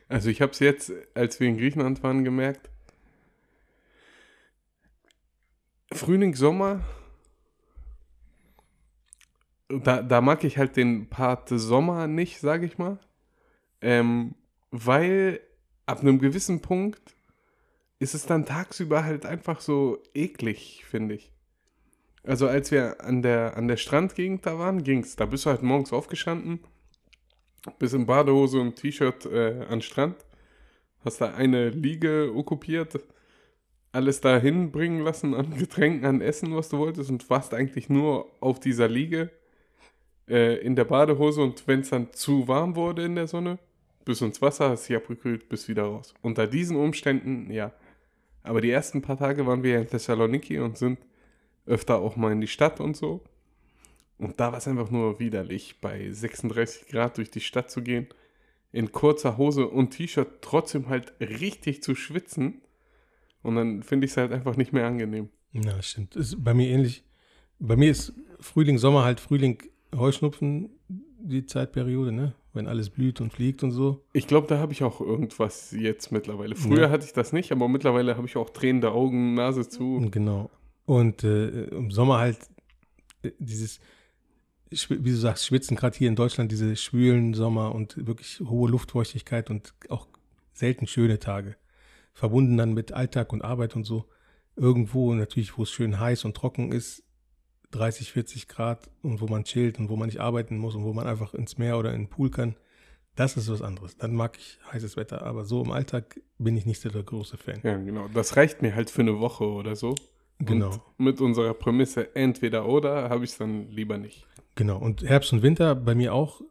[0.10, 2.70] Also ich habe es jetzt, als wir in Griechenland waren, gemerkt.
[5.92, 6.84] Frühling, Sommer,
[9.70, 13.00] da, da mag ich halt den Part Sommer nicht, sage ich mal.
[13.82, 14.36] Ähm,
[14.72, 15.40] weil
[15.86, 17.16] ab einem gewissen Punkt
[18.00, 21.32] ist es dann tagsüber halt einfach so eklig, finde ich.
[22.24, 25.16] Also als wir an der, an der Strandgegend da waren, ging's.
[25.16, 26.60] Da bist du halt morgens aufgestanden,
[27.80, 30.16] bist in Badehose und T-Shirt äh, an Strand,
[31.04, 33.00] hast da eine Liege okkupiert,
[33.92, 38.32] alles da hinbringen lassen an Getränken, an Essen, was du wolltest und warst eigentlich nur
[38.42, 39.32] auf dieser Liege
[40.28, 43.60] äh, in der Badehose und wenn es dann zu warm wurde in der Sonne,
[44.06, 46.14] bis ins Wasser, hast dich abgekühlt, bis wieder raus.
[46.22, 47.74] Unter diesen Umständen, ja.
[48.44, 51.00] Aber die ersten paar Tage waren wir in Thessaloniki und sind
[51.66, 53.22] öfter auch mal in die Stadt und so.
[54.18, 58.08] Und da war es einfach nur widerlich, bei 36 Grad durch die Stadt zu gehen,
[58.72, 62.62] in kurzer Hose und T-Shirt trotzdem halt richtig zu schwitzen.
[63.44, 65.30] Und dann finde ich es halt einfach nicht mehr angenehm.
[65.54, 66.16] Ja, stimmt.
[66.16, 67.04] Ist bei mir ähnlich.
[67.60, 69.62] Bei mir ist Frühling, Sommer halt Frühling,
[69.96, 72.34] Heuschnupfen die Zeitperiode, ne?
[72.54, 74.04] Wenn alles blüht und fliegt und so.
[74.14, 76.56] Ich glaube, da habe ich auch irgendwas jetzt mittlerweile.
[76.56, 76.90] Früher Ja.
[76.90, 80.08] hatte ich das nicht, aber mittlerweile habe ich auch tränende Augen, Nase zu.
[80.12, 80.50] Genau.
[80.86, 82.38] Und äh, im Sommer halt
[83.24, 83.80] äh, dieses,
[84.70, 89.50] wie du sagst, Schwitzen, gerade hier in Deutschland, diese schwülen Sommer und wirklich hohe Luftfeuchtigkeit
[89.50, 90.08] und auch
[90.54, 91.56] selten schöne Tage.
[92.14, 94.06] Verbunden dann mit Alltag und Arbeit und so.
[94.56, 97.04] Irgendwo natürlich, wo es schön heiß und trocken ist,
[97.72, 100.94] 30, 40 Grad und wo man chillt und wo man nicht arbeiten muss und wo
[100.94, 102.56] man einfach ins Meer oder in den Pool kann.
[103.16, 103.98] Das ist was anderes.
[103.98, 107.38] Dann mag ich heißes Wetter, aber so im Alltag bin ich nicht so der große
[107.38, 107.60] Fan.
[107.64, 108.08] Ja, genau.
[108.14, 109.96] Das reicht mir halt für eine Woche oder so.
[110.40, 110.72] Genau.
[110.72, 114.26] Und mit unserer Prämisse entweder oder habe ich es dann lieber nicht.
[114.56, 116.46] Genau, und Herbst und Winter bei mir auch äh,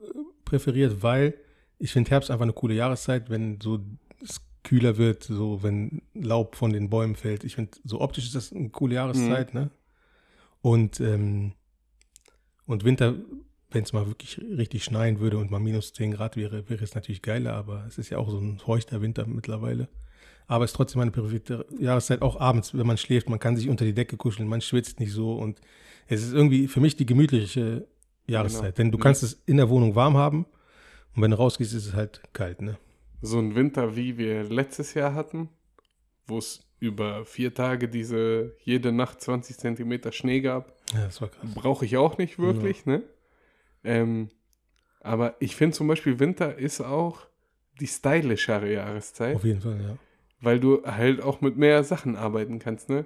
[0.44, 1.34] präferiert, weil
[1.78, 3.80] ich finde Herbst einfach eine coole Jahreszeit, wenn so
[4.22, 7.44] es kühler wird, so wenn Laub von den Bäumen fällt.
[7.44, 9.70] Ich finde, so optisch ist das eine coole Jahreszeit, ne?
[10.62, 11.52] Und, ähm,
[12.66, 13.14] und Winter,
[13.70, 16.94] wenn es mal wirklich richtig schneien würde und mal minus 10 Grad wäre, wäre es
[16.94, 19.88] natürlich geiler, aber es ist ja auch so ein feuchter Winter mittlerweile.
[20.48, 23.68] Aber es ist trotzdem eine präferierte Jahreszeit, auch abends, wenn man schläft, man kann sich
[23.68, 25.60] unter die Decke kuscheln, man schwitzt nicht so und
[26.06, 27.86] es ist irgendwie für mich die gemütliche
[28.28, 28.76] Jahreszeit, Genau.
[28.76, 30.46] denn du kannst es in der Wohnung warm haben
[31.16, 32.78] und wenn du rausgehst, ist es halt kalt, ne?
[33.22, 35.48] So ein Winter, wie wir letztes Jahr hatten,
[36.26, 41.28] wo es über vier Tage diese jede Nacht 20 Zentimeter Schnee gab, Ja, das war
[41.28, 41.50] krass.
[41.54, 43.02] brauche ich auch nicht wirklich, ne?
[43.82, 44.28] Ähm,
[45.00, 47.26] aber ich finde zum Beispiel Winter ist auch
[47.80, 49.36] die stylischere Jahreszeit.
[49.36, 49.96] Auf jeden Fall, ja.
[50.46, 53.04] Weil du halt auch mit mehr Sachen arbeiten kannst, ne?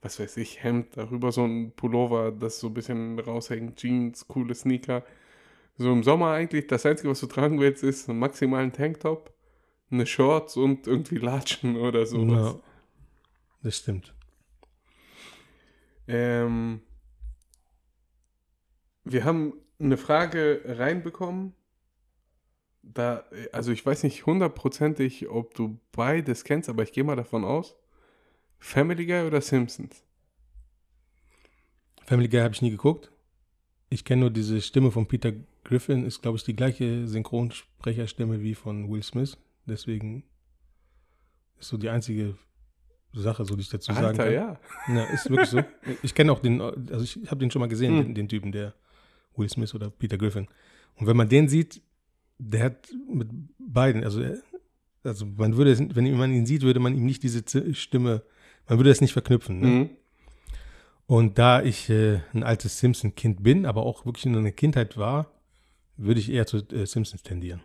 [0.00, 4.54] Was weiß ich, Hemd, darüber so ein Pullover, das so ein bisschen raushängt, Jeans, coole
[4.54, 5.04] Sneaker.
[5.76, 9.34] So im Sommer eigentlich, das Einzige, was du tragen willst, ist einen maximalen Tanktop,
[9.90, 12.54] eine Shorts und irgendwie Latschen oder sowas.
[12.54, 12.60] ja.
[13.62, 14.14] Das stimmt.
[16.06, 16.80] Ähm,
[19.04, 21.52] wir haben eine Frage reinbekommen.
[22.94, 27.44] Da, also ich weiß nicht hundertprozentig, ob du beides kennst, aber ich gehe mal davon
[27.44, 27.76] aus.
[28.58, 30.02] Family Guy oder Simpsons?
[32.06, 33.10] Family Guy habe ich nie geguckt.
[33.90, 35.32] Ich kenne nur diese Stimme von Peter
[35.64, 39.36] Griffin, ist, glaube ich, die gleiche Synchronsprecherstimme wie von Will Smith.
[39.66, 40.24] Deswegen
[41.58, 42.36] ist so die einzige
[43.12, 44.32] Sache, so die ich dazu sagen Alter, kann.
[44.32, 44.60] ja.
[44.94, 45.62] Ja, ist wirklich so.
[46.02, 48.02] Ich kenne auch den, also ich habe den schon mal gesehen, Hm.
[48.06, 48.74] den, den Typen, der
[49.36, 50.48] Will Smith oder Peter Griffin.
[50.96, 51.80] Und wenn man den sieht,
[52.38, 54.38] der hat mit beiden, also, er-
[55.04, 57.42] also man würde, es- wenn man ihn sieht, würde man ihm nicht diese
[57.74, 58.22] Stimme,
[58.68, 59.60] man würde das nicht verknüpfen.
[59.60, 59.66] Ne?
[59.66, 59.90] Mhm.
[61.06, 65.30] Und da ich äh, ein altes Simpson-Kind bin, aber auch wirklich in einer Kindheit war,
[65.96, 67.60] würde ich eher zu äh, Simpsons tendieren.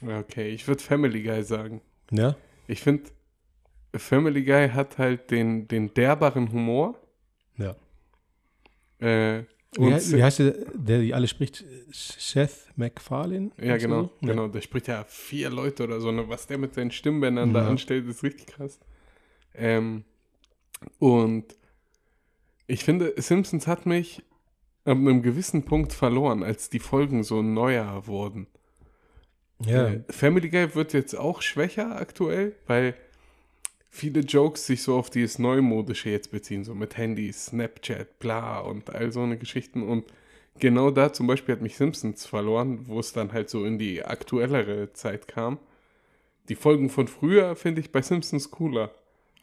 [0.00, 1.80] Okay, ich würde Family Guy sagen.
[2.10, 2.36] Ja?
[2.68, 3.04] Ich finde,
[3.94, 6.98] Family Guy hat halt den, den derberen Humor.
[7.58, 7.74] Ja.
[9.00, 9.44] Äh,
[9.78, 11.64] und he- wie heißt der, der die alle spricht?
[11.92, 13.50] Seth MacFarlane?
[13.60, 14.28] Ja, genau, Ja.
[14.28, 14.48] genau.
[14.48, 16.10] Der spricht ja vier Leute oder so.
[16.12, 16.28] Ne?
[16.28, 17.68] Was der mit seinen Stimmbändern da Ja.
[17.68, 18.78] anstellt, ist richtig krass.
[19.54, 20.04] Ähm,
[20.98, 21.44] und
[22.66, 24.22] ich finde, Simpsons hat mich
[24.84, 28.46] ab einem gewissen Punkt verloren, als die Folgen so neuer wurden.
[29.64, 32.94] Ja, Äh, Family Guy wird jetzt auch schwächer aktuell, weil
[33.94, 38.92] viele Jokes sich so auf dieses Neumodische jetzt beziehen, so mit Handys, Snapchat, bla und
[38.92, 39.82] all so eine Geschichten.
[39.82, 40.04] Und
[40.58, 44.04] genau da zum Beispiel hat mich Simpsons verloren, wo es dann halt so in die
[44.04, 45.58] aktuellere Zeit kam.
[46.48, 48.90] Die Folgen von früher finde ich bei Simpsons cooler.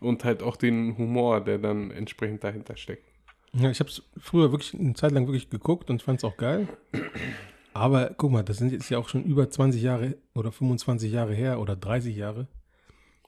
[0.02, 3.06] Und halt auch den Humor, der dann entsprechend dahinter steckt.
[3.54, 6.38] Ja, ich habe es früher wirklich eine Zeit lang wirklich geguckt und fand es auch
[6.38, 6.68] geil.
[7.74, 11.34] Aber guck mal, das sind jetzt ja auch schon über 20 Jahre oder 25 Jahre
[11.36, 12.48] her oder 30 Jahre.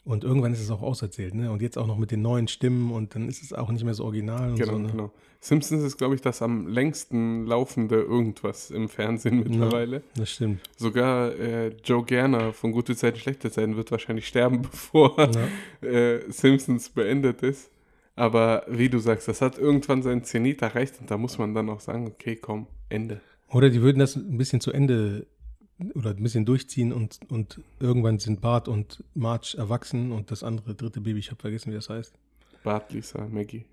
[0.06, 1.50] Und irgendwann ist es auch auserzählt, ne?
[1.50, 3.94] Und jetzt auch noch mit den neuen Stimmen und dann ist es auch nicht mehr
[3.94, 4.78] so original und Genau, so.
[4.80, 4.89] Ne?
[4.92, 5.12] genau.
[5.39, 10.02] Simpsons ist, glaube ich, das am längsten laufende irgendwas im Fernsehen mittlerweile.
[10.16, 10.60] Das stimmt.
[10.78, 15.16] Sogar äh, Joe Gerner von Gute Zeiten, Schlechte Zeiten wird wahrscheinlich sterben, bevor
[15.82, 15.88] Ja.
[15.88, 17.70] äh, Simpsons beendet ist.
[18.16, 21.70] Aber wie du sagst, das hat irgendwann seinen Zenit erreicht und da muss man dann
[21.70, 23.22] auch sagen, okay, komm, Ende.
[23.50, 25.26] Oder die würden das ein bisschen zu Ende
[25.93, 30.76] oder ein bisschen durchziehen und, und irgendwann sind Bart und Marge erwachsen und das andere
[30.76, 32.13] dritte Baby, ich habe vergessen, wie das heißt.
[32.63, 33.65] Bart, Lisa, Maggie.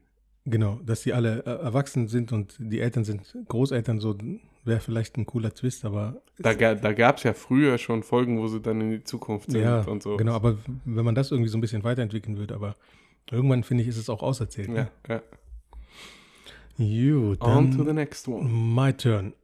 [0.46, 4.16] Genau, dass die alle äh, erwachsen sind und die Eltern sind Großeltern, so
[4.64, 8.38] wäre vielleicht ein cooler Twist, aber Da, ga- da gab es ja früher schon Folgen,
[8.38, 10.16] wo sie dann in die Zukunft sind ja, und so.
[10.16, 12.76] genau, aber wenn man das irgendwie so ein bisschen weiterentwickeln würde, aber
[13.30, 14.68] irgendwann finde ich, ist es auch auserzählt.
[14.68, 14.90] Ja, Ne?
[15.08, 15.22] ja.
[16.78, 18.48] Gut, On to the next one.
[18.48, 19.34] my turn.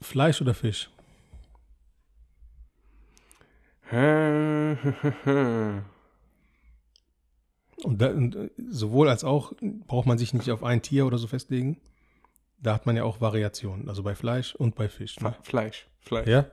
[0.00, 0.90] Fleisch oder Fisch?
[7.82, 9.52] Und, da, und äh, sowohl als auch
[9.86, 11.80] braucht man sich nicht auf ein Tier oder so festlegen.
[12.58, 15.20] Da hat man ja auch Variationen, also bei Fleisch und bei Fisch.
[15.20, 15.34] Ne?
[15.42, 16.26] Fleisch, Fleisch.
[16.26, 16.46] Ja.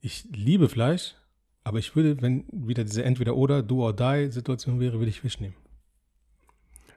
[0.00, 1.14] Ich liebe Fleisch,
[1.62, 5.54] aber ich würde, wenn wieder diese Entweder-Oder, Do-or-Die-Situation wäre, würde ich Fisch nehmen.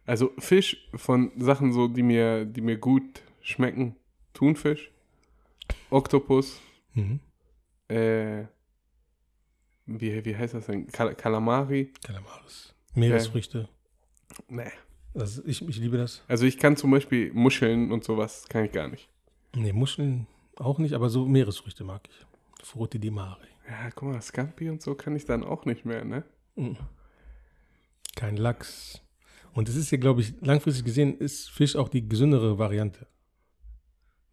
[0.06, 3.96] Also Fisch von Sachen so, die mir, die mir gut schmecken.
[4.34, 4.92] Thunfisch,
[5.90, 6.60] Oktopus,
[6.94, 7.20] Mhm.
[7.90, 8.46] äh,
[9.88, 10.88] wie, wie heißt das denn?
[10.88, 11.92] Kal Kalamari?
[12.04, 12.74] Kalamaris.
[12.94, 13.70] Meeresfrüchte.
[14.50, 14.72] Nee.
[15.14, 16.24] Also ich, ich liebe das.
[16.28, 19.10] Also ich kann zum Beispiel Muscheln und sowas, kann ich gar nicht.
[19.56, 22.66] Nee, Muscheln auch nicht, aber so Meeresfrüchte mag ich.
[22.66, 23.42] Frutti di mare.
[23.68, 26.24] Ja, guck mal, Scampi und so kann ich dann auch nicht mehr, ne?
[26.56, 26.78] Mhm.
[28.16, 29.02] Kein Lachs.
[29.54, 33.08] Und es ist ja, glaube ich, langfristig gesehen ist Fisch auch die gesündere Variante.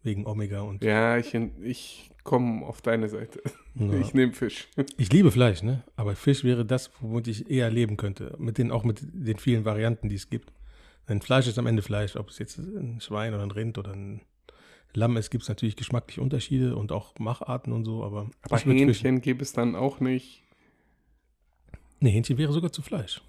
[0.02, 0.84] Wegen Omega und.
[0.84, 3.42] Ja, ich, ich komme auf deine Seite.
[3.76, 3.92] Ja.
[3.94, 4.68] Ich nehme Fisch.
[4.98, 5.82] Ich liebe Fleisch, ne?
[5.96, 8.34] Aber Fisch wäre das, womit ich eher leben könnte.
[8.38, 10.52] Mit den, auch mit den vielen Varianten, die es gibt.
[11.08, 12.16] Denn Fleisch ist am Ende Fleisch.
[12.16, 14.20] Ob es jetzt ein Schwein oder ein Rind oder ein
[14.94, 19.20] Lamm ist, gibt es natürlich geschmackliche Unterschiede und auch Macharten und so, aber, Aber Hähnchen
[19.20, 20.42] gäbe es dann auch nicht.
[22.00, 23.20] Nee, Hähnchen wäre sogar zu Fleisch.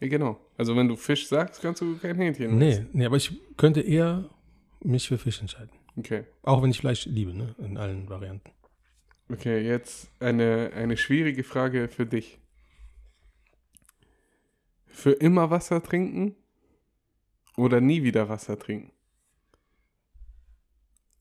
[0.00, 0.38] Ja, genau.
[0.58, 2.88] Also wenn du Fisch sagst, kannst du kein Hähnchen Nee, essen.
[2.92, 4.28] nee, aber ich könnte eher
[4.82, 5.70] mich für Fisch entscheiden.
[5.96, 6.24] Okay.
[6.42, 7.54] Auch wenn ich Fleisch liebe, ne?
[7.58, 8.50] In allen Varianten.
[9.30, 12.38] Okay, jetzt eine, eine schwierige Frage für dich.
[14.86, 16.36] Für immer Wasser trinken
[17.56, 18.92] oder nie wieder Wasser trinken?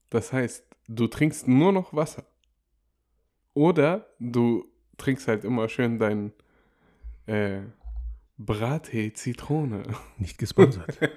[0.09, 2.25] Das heißt, du trinkst nur noch Wasser.
[3.53, 4.65] Oder du
[4.97, 6.33] trinkst halt immer schön dein
[7.25, 7.61] äh,
[8.37, 9.83] Brattee Zitrone.
[10.17, 10.97] Nicht gesponsert.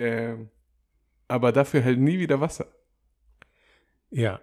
[0.00, 0.48] Ähm,
[1.26, 2.66] aber dafür halt nie wieder Wasser.
[4.12, 4.40] ja.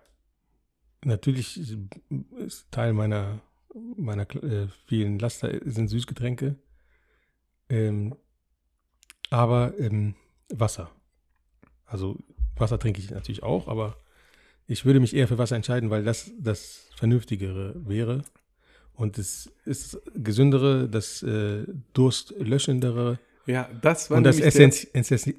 [1.05, 3.39] Natürlich ist- Teil meiner,
[3.95, 6.55] meiner äh, vielen Laster sind Süßgetränke.
[7.69, 8.15] Ähm,
[9.29, 10.15] aber ähm,
[10.49, 10.89] Wasser.
[11.85, 12.17] Also
[12.57, 13.97] Wasser trinke ich natürlich auch, aber
[14.67, 18.23] ich würde mich eher für Wasser entscheiden, weil das das Vernünftigere wäre.
[18.93, 24.87] Und es ist gesündere, das äh, Durstlöschendere Ja, das war und das Essenz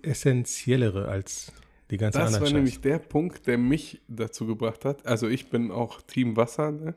[0.02, 1.50] Essentiellere als
[1.90, 5.06] die ganze Das war nämlich der Punkt, der mich dazu gebracht hat.
[5.06, 6.72] Also ich bin auch Team Wasser.
[6.72, 6.94] Ne?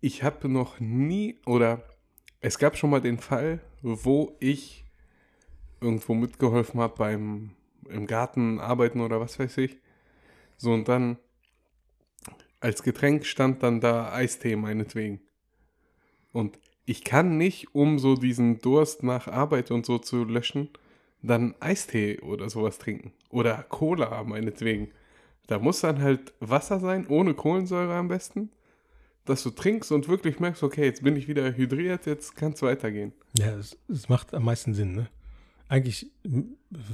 [0.00, 1.84] Ich habe noch nie oder
[2.40, 4.84] es gab schon mal den Fall, wo ich
[5.80, 7.50] irgendwo mitgeholfen habe beim
[7.88, 9.78] im Garten arbeiten oder was weiß ich.
[10.56, 11.18] So und dann
[12.60, 15.20] als Getränk stand dann da Eistee meinetwegen.
[16.32, 20.70] Und ich kann nicht, um so diesen Durst nach Arbeit und so zu löschen,
[21.22, 23.12] dann Eistee oder sowas trinken.
[23.30, 24.88] Oder Cola meinetwegen.
[25.46, 28.50] Da muss dann halt Wasser sein, ohne Kohlensäure am besten,
[29.24, 32.62] dass du trinkst und wirklich merkst, okay, jetzt bin ich wieder hydriert, jetzt kann es
[32.62, 33.12] weitergehen.
[33.38, 35.08] Ja, es, macht am meisten Sinn, ne?
[35.68, 36.10] Eigentlich,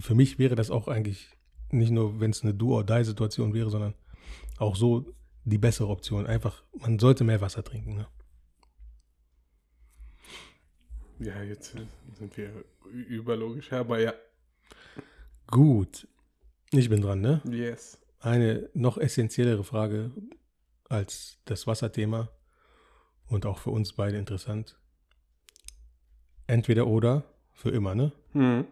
[0.00, 1.36] für mich wäre das auch eigentlich
[1.70, 3.94] nicht nur, wenn es eine Do-or-Die-Situation wäre, sondern
[4.58, 5.06] auch so
[5.44, 6.26] die bessere Option.
[6.26, 8.06] Einfach, man sollte mehr Wasser trinken, ne?
[11.18, 11.74] Ja, jetzt
[12.14, 14.14] sind wir überlogisch, aber ja.
[15.48, 16.06] Gut.
[16.70, 17.42] Ich bin dran, ne?
[17.50, 17.98] Yes.
[18.20, 20.10] Eine noch essentiellere Frage
[20.88, 22.30] als das Wasserthema
[23.26, 24.78] und auch für uns beide interessant.
[26.46, 28.12] Entweder oder, für immer, ne?
[28.32, 28.66] Hm.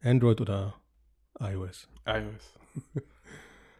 [0.00, 0.74] Android oder
[1.40, 1.88] iOS.
[2.06, 2.54] iOS.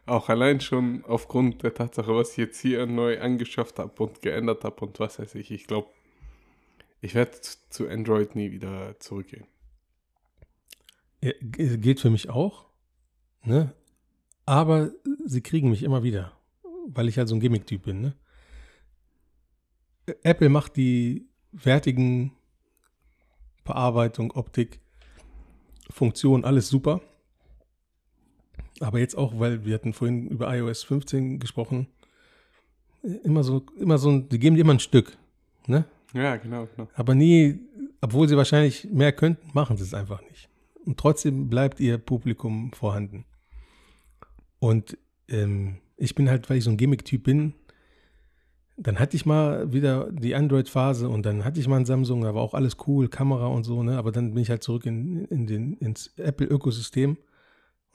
[0.05, 4.63] Auch allein schon aufgrund der Tatsache, was ich jetzt hier neu angeschafft habe und geändert
[4.63, 5.51] habe und was weiß ich.
[5.51, 5.89] Ich glaube,
[7.01, 9.45] ich werde zu Android nie wieder zurückgehen.
[11.21, 12.65] Ja, geht für mich auch,
[13.43, 13.73] ne?
[14.45, 14.91] Aber
[15.25, 16.31] sie kriegen mich immer wieder,
[16.87, 18.15] weil ich halt so ein Gimmick-Typ bin, ne?
[20.23, 22.31] Apple macht die wertigen
[23.63, 24.79] Bearbeitung, Optik,
[25.89, 27.01] Funktion, alles super.
[28.79, 31.87] Aber jetzt auch, weil wir hatten vorhin über iOS 15 gesprochen,
[33.23, 35.17] immer so, immer so die geben dir immer ein Stück,
[35.67, 35.85] ne?
[36.13, 36.89] Ja, genau, genau.
[36.93, 37.59] Aber nie,
[38.01, 40.49] obwohl sie wahrscheinlich mehr könnten, machen sie es einfach nicht.
[40.85, 43.25] Und trotzdem bleibt ihr Publikum vorhanden.
[44.59, 47.53] Und ähm, ich bin halt, weil ich so ein Gimmick-Typ bin,
[48.77, 52.33] dann hatte ich mal wieder die Android-Phase und dann hatte ich mal ein Samsung, da
[52.33, 53.97] war auch alles cool, Kamera und so, ne?
[53.97, 57.17] Aber dann bin ich halt zurück in, in den, ins Apple-Ökosystem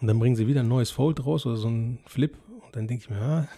[0.01, 2.37] Und dann bringen sie wieder ein neues Fold raus oder so ein Flip.
[2.49, 3.49] Und dann denke ich mir, ah,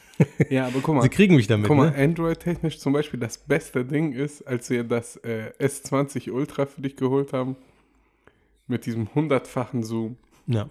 [0.50, 1.02] Ja, aber guck mal.
[1.04, 1.96] sie kriegen mich damit, Guck mal, ne?
[1.96, 6.96] Android-technisch zum Beispiel das beste Ding ist, als wir das äh, S20 Ultra für dich
[6.96, 7.56] geholt haben,
[8.66, 10.16] mit diesem hundertfachen Zoom.
[10.46, 10.68] Ja,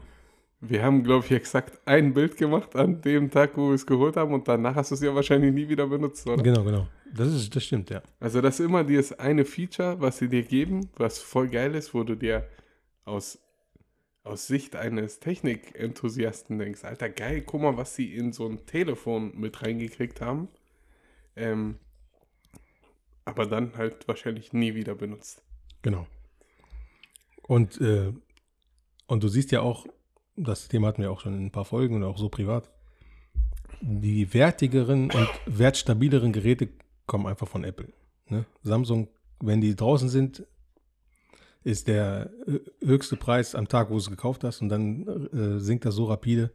[0.62, 4.15] Wir haben, glaube ich, exakt ein Bild gemacht an dem Tag, wo wir es geholt
[4.17, 6.41] haben und danach hast du es ja wahrscheinlich nie wieder benutzt, oder?
[6.41, 6.88] genau, genau.
[7.13, 8.01] Das, ist, das stimmt, ja.
[8.19, 11.93] Also das ist immer dieses eine Feature, was sie dir geben, was voll geil ist,
[11.93, 12.47] wo du dir
[13.06, 13.39] aus,
[14.25, 19.39] aus Sicht eines Technikenthusiasten denkst, Alter, geil, guck mal, was sie in so ein Telefon
[19.39, 20.49] mit reingekriegt haben.
[21.35, 21.77] Ähm,
[23.23, 25.43] aber dann halt wahrscheinlich nie wieder benutzt.
[25.83, 26.07] Genau.
[27.43, 28.13] Und, äh,
[29.07, 29.85] und du siehst ja auch,
[30.35, 32.69] das Thema hatten wir auch schon in ein paar Folgen und auch so privat,
[33.81, 36.69] die wertigeren und wertstabileren Geräte
[37.05, 37.93] kommen einfach von Apple.
[38.29, 38.45] Ne?
[38.63, 39.07] Samsung,
[39.39, 40.47] wenn die draußen sind,
[41.65, 45.60] ist der äh, höchste Preis am Tag, wo du es gekauft hast und dann äh,
[45.60, 46.51] sinkt das so rapide.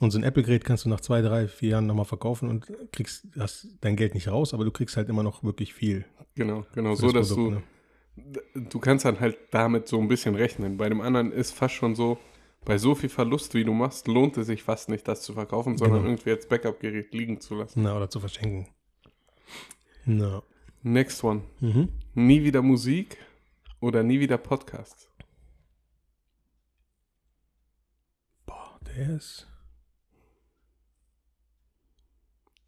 [0.00, 3.26] Und so ein Apple-Gerät kannst du nach zwei, drei, vier Jahren nochmal verkaufen und kriegst
[3.38, 6.04] hast dein Geld nicht raus, aber du kriegst halt immer noch wirklich viel.
[6.36, 7.62] Genau, genau, so, das dass Produkt,
[8.16, 8.66] du, ne?
[8.70, 10.76] du kannst dann halt damit so ein bisschen rechnen.
[10.76, 12.18] Bei dem anderen ist fast schon so,
[12.64, 15.76] bei so viel Verlust, wie du machst, lohnt es sich fast nicht, das zu verkaufen,
[15.76, 16.10] sondern Genau.
[16.12, 17.82] irgendwie als Backup-Gerät liegen zu lassen.
[17.82, 18.68] Na, oder zu verschenken.
[20.04, 20.42] Na.
[20.82, 21.42] Next one.
[21.60, 21.88] Mhm.
[22.14, 23.16] Nie wieder Musik
[23.84, 25.10] oder nie wieder Podcasts.
[28.46, 29.46] Boah, der ist.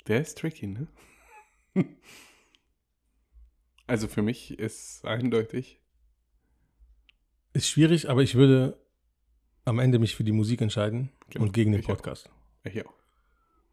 [0.07, 0.87] Der ist tricky, ne?
[3.87, 5.81] also für mich ist eindeutig.
[7.55, 8.79] Ist schwierig, aber ich würde
[9.65, 11.95] am Ende mich für die Musik entscheiden Genau, und gegen den ich auch.
[11.97, 12.29] Podcast.
[12.63, 12.93] Ich auch.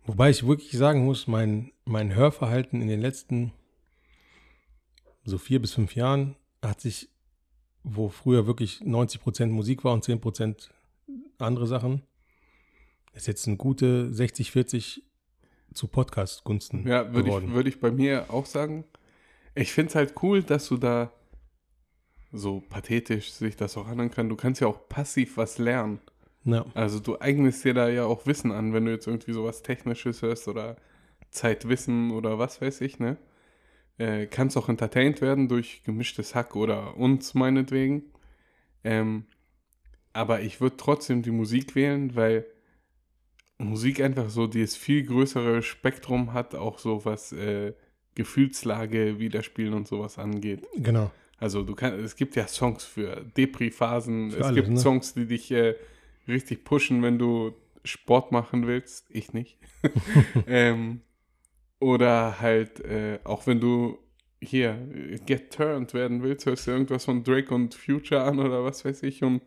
[0.06, 3.52] Wobei ich wirklich sagen muss, mein, mein Hörverhalten in den letzten
[5.26, 7.10] so vier bis fünf Jahren hat sich,
[7.84, 10.70] wo früher wirklich 90% Musik war und 10%
[11.38, 12.02] andere Sachen,
[13.14, 15.04] ist jetzt eine gute 60, 40
[15.74, 18.86] zu Podcast-Gunsten Ja, würde ich, würd ich bei mir auch sagen.
[19.56, 21.12] Ich finde es halt cool, dass du da
[22.32, 24.30] so pathetisch sich das auch anhören kann.
[24.30, 26.00] Du kannst ja auch passiv was lernen.
[26.46, 29.62] ja, Also du eignest dir da ja auch Wissen an, wenn du jetzt irgendwie sowas
[29.62, 30.78] Technisches hörst oder
[31.30, 33.18] Zeitwissen oder was weiß ich, ne?
[33.98, 38.12] Äh, kannst auch entertained werden durch gemischtes Hack oder uns meinetwegen.
[38.84, 39.26] Ähm,
[40.14, 42.46] aber ich würde trotzdem die Musik wählen, weil
[43.58, 47.74] Musik einfach so dieses viel größere Spektrum hat, auch so was äh,
[48.16, 50.66] Gefühlslage widerspielen und sowas angeht.
[50.76, 51.12] genau.
[51.40, 54.80] Also du kannst, es gibt ja Songs für Depri-Phasen, es alles, gibt ne?
[54.80, 55.76] Songs, die dich äh,
[56.28, 57.54] richtig pushen, wenn du
[57.84, 59.08] Sport machen willst.
[59.10, 59.58] Ich nicht.
[60.48, 61.02] ähm,
[61.84, 63.98] oder halt, äh, auch wenn du
[64.42, 68.64] hier äh, get turned werden willst, hörst du irgendwas von Drake und Future an oder
[68.64, 69.42] was weiß ich und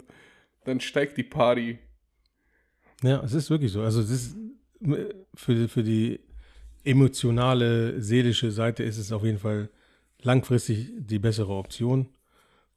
[0.64, 1.78] dann steigt die Party.
[3.02, 3.82] Ja, es ist wirklich so.
[3.82, 4.36] Also es ist
[5.34, 6.20] für, für die
[6.84, 9.70] emotionale, seelische Seite ist es auf jeden Fall
[10.22, 12.08] langfristig die bessere Option.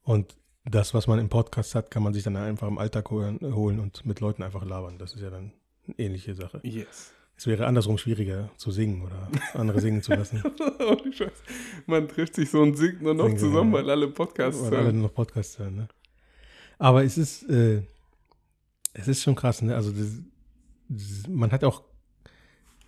[0.04, 3.40] Und das, was man im Podcast hat, kann man sich dann einfach im Alltag holen,
[3.42, 4.98] holen und mit Leuten einfach labern.
[4.98, 5.52] Das ist ja dann
[5.86, 6.62] eine ähnliche Sache.
[6.64, 7.14] Yes.
[7.40, 10.44] Es wäre andersrum schwieriger zu singen oder andere singen zu lassen.
[10.80, 11.42] Ohne Scheiß.
[11.86, 14.84] Man trifft sich so und singt nur noch Singen, zusammen, weil alle Podcasts Weil alle
[14.84, 14.96] hören.
[14.96, 15.88] nur noch Podcasts hören, ne?
[16.80, 17.84] Aber es ist, äh,
[18.92, 19.74] es ist schon krass, ne?
[19.74, 20.22] Also das,
[20.90, 21.84] das, man hat auch,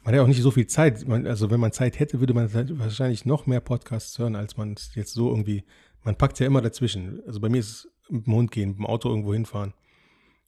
[0.03, 1.07] man hat auch nicht so viel Zeit.
[1.07, 4.73] Man, also wenn man Zeit hätte, würde man wahrscheinlich noch mehr Podcasts hören, als man
[4.73, 5.63] es jetzt so irgendwie.
[6.03, 7.23] Man packt ja immer dazwischen.
[7.25, 9.73] Also bei mir ist es mit dem Hund gehen, mit dem Auto irgendwo hinfahren.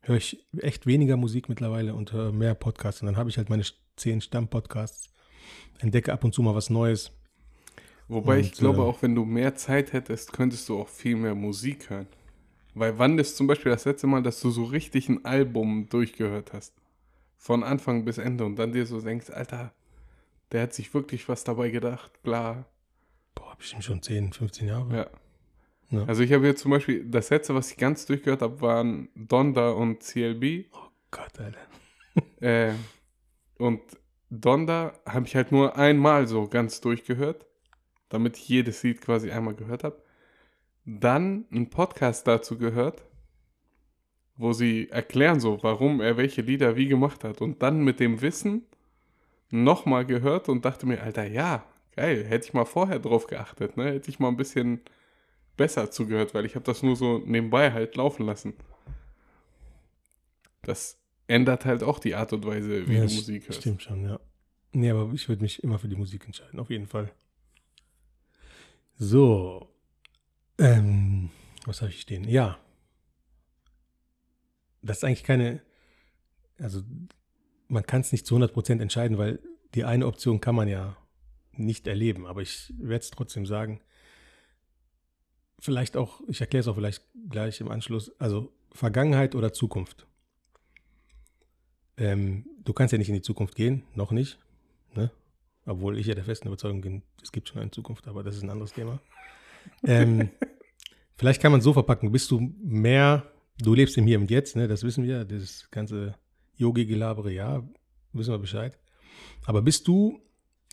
[0.02, 3.02] Höre ich echt weniger Musik mittlerweile und höre mehr Podcasts.
[3.02, 3.64] Und dann habe ich halt meine
[3.96, 5.10] zehn Stammpodcasts,
[5.80, 7.12] entdecke ab und zu mal was Neues.
[8.08, 11.16] Wobei ich Und, glaube, äh, auch wenn du mehr Zeit hättest, könntest du auch viel
[11.16, 12.08] mehr Musik hören.
[12.76, 16.54] Weil wann ist zum Beispiel das letzte Mal, dass du so richtig ein Album durchgehört
[16.54, 16.74] hast?
[17.38, 19.74] Von Anfang bis Ende und dann dir so denkst, Alter,
[20.52, 22.66] der hat sich wirklich was dabei gedacht, bla.
[23.36, 24.96] Boah, bestimmt schon 10, 15 Jahre.
[24.96, 25.10] Ja.
[25.92, 26.06] Ja.
[26.06, 29.72] Also ich habe jetzt zum Beispiel, das letzte, was ich ganz durchgehört habe, waren Donda
[29.72, 30.66] und CLB.
[31.12, 31.60] Gott, Alter.
[32.42, 32.74] Äh,
[33.64, 33.82] und
[34.30, 37.46] Donda habe ich halt nur einmal so ganz durchgehört,
[38.10, 40.04] damit ich jedes Lied quasi einmal gehört habe.
[40.84, 43.06] Dann einen Podcast dazu gehört,
[44.36, 47.40] wo sie erklären so, warum er welche Lieder wie gemacht hat.
[47.40, 48.66] Und dann mit dem Wissen
[49.50, 51.64] nochmal gehört und dachte mir, Alter, ja,
[51.96, 53.94] geil, hätte ich mal vorher drauf geachtet, ne?
[53.94, 54.82] Hätte ich mal ein bisschen
[55.56, 58.56] besser zugehört, weil ich habe das nur so nebenbei halt laufen lassen.
[60.64, 63.62] Das ändert halt auch die Art und Weise, wie Ja, du Musik hörst.
[63.62, 64.20] Stimmt schon, ja.
[64.72, 67.12] Nee, aber ich würde mich immer für die Musik entscheiden, auf jeden Fall.
[68.96, 69.70] So.
[70.58, 71.30] Ähm,
[71.66, 72.28] was habe ich stehen?
[72.28, 72.60] Ja.
[74.82, 75.62] Das ist eigentlich keine,
[76.58, 76.82] also
[77.68, 79.40] man kann es nicht zu 100% entscheiden, weil
[79.76, 80.98] die eine Option kann man ja
[81.54, 82.26] nicht erleben.
[82.26, 83.82] Aber ich werde es trotzdem sagen.
[85.60, 90.08] Vielleicht auch, ich erkläre es auch vielleicht gleich im Anschluss, also Vergangenheit oder Zukunft.
[91.98, 94.40] Ähm, du kannst ja nicht in die Zukunft gehen, noch nicht.
[94.96, 95.12] Ne?
[95.66, 98.44] Obwohl ich ja der festen Überzeugung bin, es gibt schon eine Zukunft, aber das ist
[98.44, 99.00] ein anderes Thema.
[99.86, 100.30] Ähm,
[101.16, 104.56] vielleicht kann man es so verpacken, bist du mehr, du lebst im Hier und Jetzt,
[104.56, 104.68] ne?
[104.68, 106.16] das wissen wir, das ganze
[106.58, 107.64] Yogi-Gelabere, ja,
[108.12, 108.78] wissen wir Bescheid.
[109.46, 110.20] Aber bist du,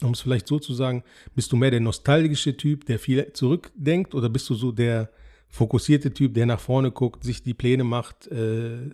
[0.03, 1.05] um es vielleicht so zu sagen,
[1.35, 5.11] bist du mehr der nostalgische Typ, der viel zurückdenkt, oder bist du so der
[5.49, 8.91] fokussierte Typ, der nach vorne guckt, sich die Pläne macht, äh,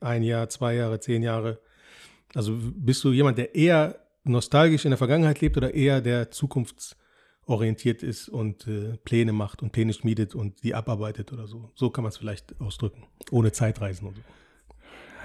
[0.00, 1.60] ein Jahr, zwei Jahre, zehn Jahre?
[2.34, 8.02] Also bist du jemand, der eher nostalgisch in der Vergangenheit lebt oder eher der zukunftsorientiert
[8.02, 11.70] ist und äh, Pläne macht und Pläne schmiedet und die abarbeitet oder so?
[11.74, 14.22] So kann man es vielleicht ausdrücken, ohne Zeitreisen und so.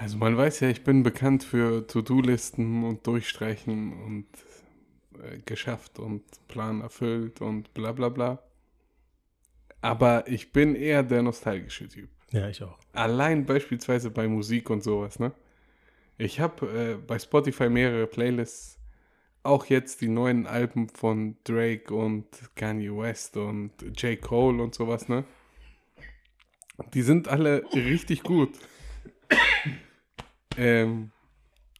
[0.00, 4.26] Also man weiß ja, ich bin bekannt für To-Do-Listen und Durchstreichen und
[5.22, 8.42] äh, geschafft und Plan erfüllt und bla bla bla.
[9.80, 12.10] Aber ich bin eher der nostalgische Typ.
[12.32, 12.78] Ja, ich auch.
[12.92, 15.32] Allein beispielsweise bei Musik und sowas, ne?
[16.18, 18.78] Ich habe äh, bei Spotify mehrere Playlists,
[19.42, 24.20] auch jetzt die neuen Alben von Drake und Kanye West und J.
[24.20, 25.24] Cole und sowas, ne?
[26.94, 28.50] Die sind alle richtig gut.
[30.56, 31.12] ähm,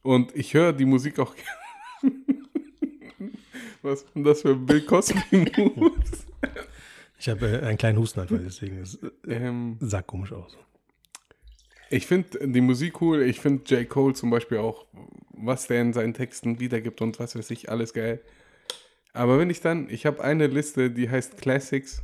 [0.01, 1.35] und ich höre die Musik auch
[1.99, 2.17] gerne.
[3.81, 5.96] Was denn das für ein Bill Cosby-Moves?
[7.19, 10.57] Ich habe äh, einen kleinen Hustenanfall, deswegen es äh, ähm, sah komisch aus.
[11.89, 13.23] Ich finde die Musik cool.
[13.23, 13.87] Ich finde J.
[13.87, 14.85] Cole zum Beispiel auch,
[15.29, 18.21] was der in seinen Texten wiedergibt und was weiß ich, alles geil.
[19.13, 22.03] Aber wenn ich dann, ich habe eine Liste, die heißt Classics.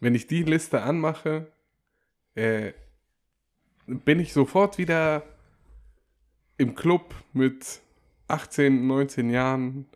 [0.00, 1.46] Wenn ich die Liste anmache,
[2.34, 2.72] äh,
[3.86, 5.22] bin ich sofort wieder
[6.58, 7.80] im Club mit
[8.28, 9.86] 18, 19 Jahren.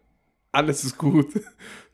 [0.52, 1.28] Alles ist gut.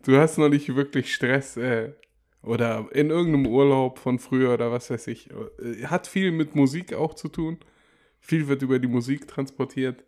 [0.06, 1.56] Du hast noch nicht wirklich Stress.
[1.56, 1.92] Äh,
[2.40, 5.30] oder in irgendeinem Urlaub von früher oder was weiß ich.
[5.30, 7.58] Äh, Hat viel mit Musik auch zu tun.
[8.20, 10.04] Viel wird über die Musik transportiert.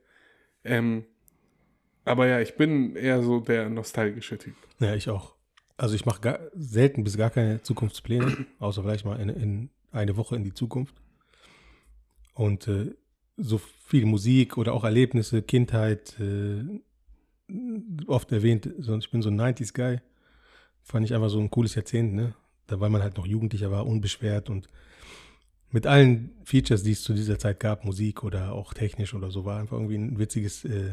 [0.62, 1.04] Ähm,
[2.04, 4.54] aber ja, ich bin eher so der nostalgische Typ.
[4.78, 5.34] Ja, ich auch.
[5.76, 10.36] Also ich mache selten bis gar keine Zukunftspläne, außer vielleicht mal in, in eine Woche
[10.36, 10.94] in die Zukunft.
[12.34, 12.94] Und äh,
[13.36, 16.80] so viel Musik oder auch Erlebnisse, Kindheit, äh,
[18.06, 20.00] oft erwähnt, ich bin so ein 90s-Guy.
[20.82, 22.34] Fand ich einfach so ein cooles Jahrzehnt, ne?
[22.66, 24.68] Da, weil man halt noch Jugendlicher war, unbeschwert und
[25.70, 29.44] mit allen Features, die es zu dieser Zeit gab, Musik oder auch technisch oder so,
[29.44, 30.92] war einfach irgendwie ein witziges äh,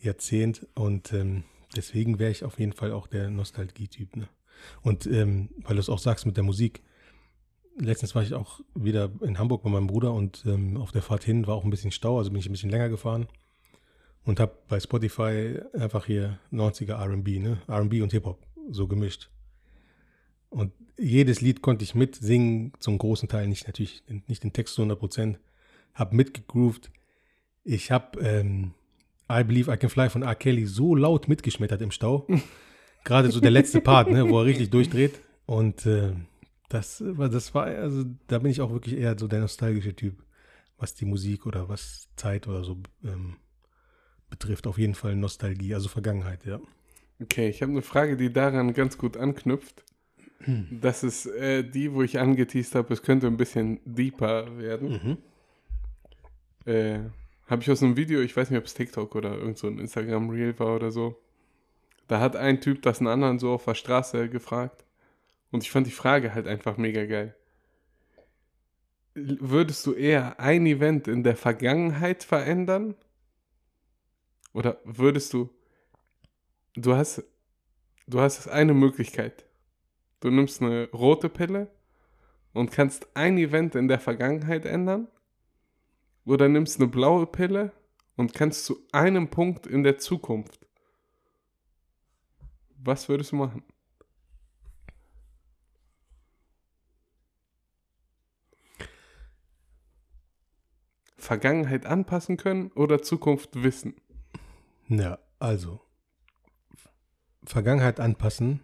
[0.00, 0.66] Jahrzehnt.
[0.74, 1.44] Und ähm,
[1.76, 4.16] deswegen wäre ich auf jeden Fall auch der Nostalgie-Typ.
[4.16, 4.28] Ne?
[4.82, 6.82] Und ähm, weil du es auch sagst mit der Musik,
[7.76, 11.24] letztens war ich auch wieder in Hamburg bei meinem Bruder und ähm, auf der Fahrt
[11.24, 13.26] hin war auch ein bisschen Stau, also bin ich ein bisschen länger gefahren
[14.24, 17.58] und habe bei Spotify einfach hier 90er RB, ne?
[17.68, 19.30] RB und Hip-Hop so gemischt.
[20.50, 24.82] Und jedes Lied konnte ich mitsingen, zum großen Teil nicht natürlich, nicht den Text zu
[24.82, 25.40] 100 Prozent,
[25.94, 26.90] habe mitgegroovt.
[27.64, 28.72] Ich habe ähm,
[29.30, 30.34] I Believe I Can Fly von R.
[30.34, 32.26] Kelly so laut mitgeschmettert im Stau.
[33.04, 35.20] Gerade so der letzte Part, ne, wo er richtig durchdreht.
[35.46, 36.14] Und äh,
[36.68, 40.22] das, war- das war, also da bin ich auch wirklich eher so der nostalgische Typ,
[40.78, 43.36] was die Musik oder was Zeit oder so ähm,
[44.34, 44.66] betrifft.
[44.66, 46.60] Auf jeden Fall Nostalgie, also Vergangenheit, ja.
[47.22, 49.84] Okay, ich habe eine Frage, die daran ganz gut anknüpft.
[50.70, 55.18] Das ist äh, die, wo ich angeteased habe, es könnte ein bisschen deeper werden.
[56.66, 56.98] Äh,
[57.46, 59.78] habe ich aus einem Video, ich weiß nicht, ob es TikTok oder irgend so ein
[59.78, 61.16] Instagram-Reel war oder so.
[62.08, 64.84] Da hat ein Typ das einen anderen so auf der Straße gefragt.
[65.50, 67.34] Und ich fand die Frage halt einfach mega geil.
[69.14, 72.96] Würdest du eher ein Event in der Vergangenheit verändern?
[74.54, 75.50] Oder würdest du
[76.74, 77.22] du hast,
[78.06, 79.44] du hast eine Möglichkeit.
[80.20, 81.70] Du nimmst eine rote Pille
[82.52, 85.08] und kannst ein Event in der Vergangenheit ändern.
[86.24, 87.72] Oder nimmst eine blaue Pille
[88.16, 90.66] und kannst zu einem Punkt in der Zukunft.
[92.76, 93.62] Was würdest du machen?
[101.16, 103.94] Vergangenheit anpassen können oder Zukunft wissen?
[104.88, 105.80] Ja, also
[107.44, 108.60] Vergangenheit anpassen.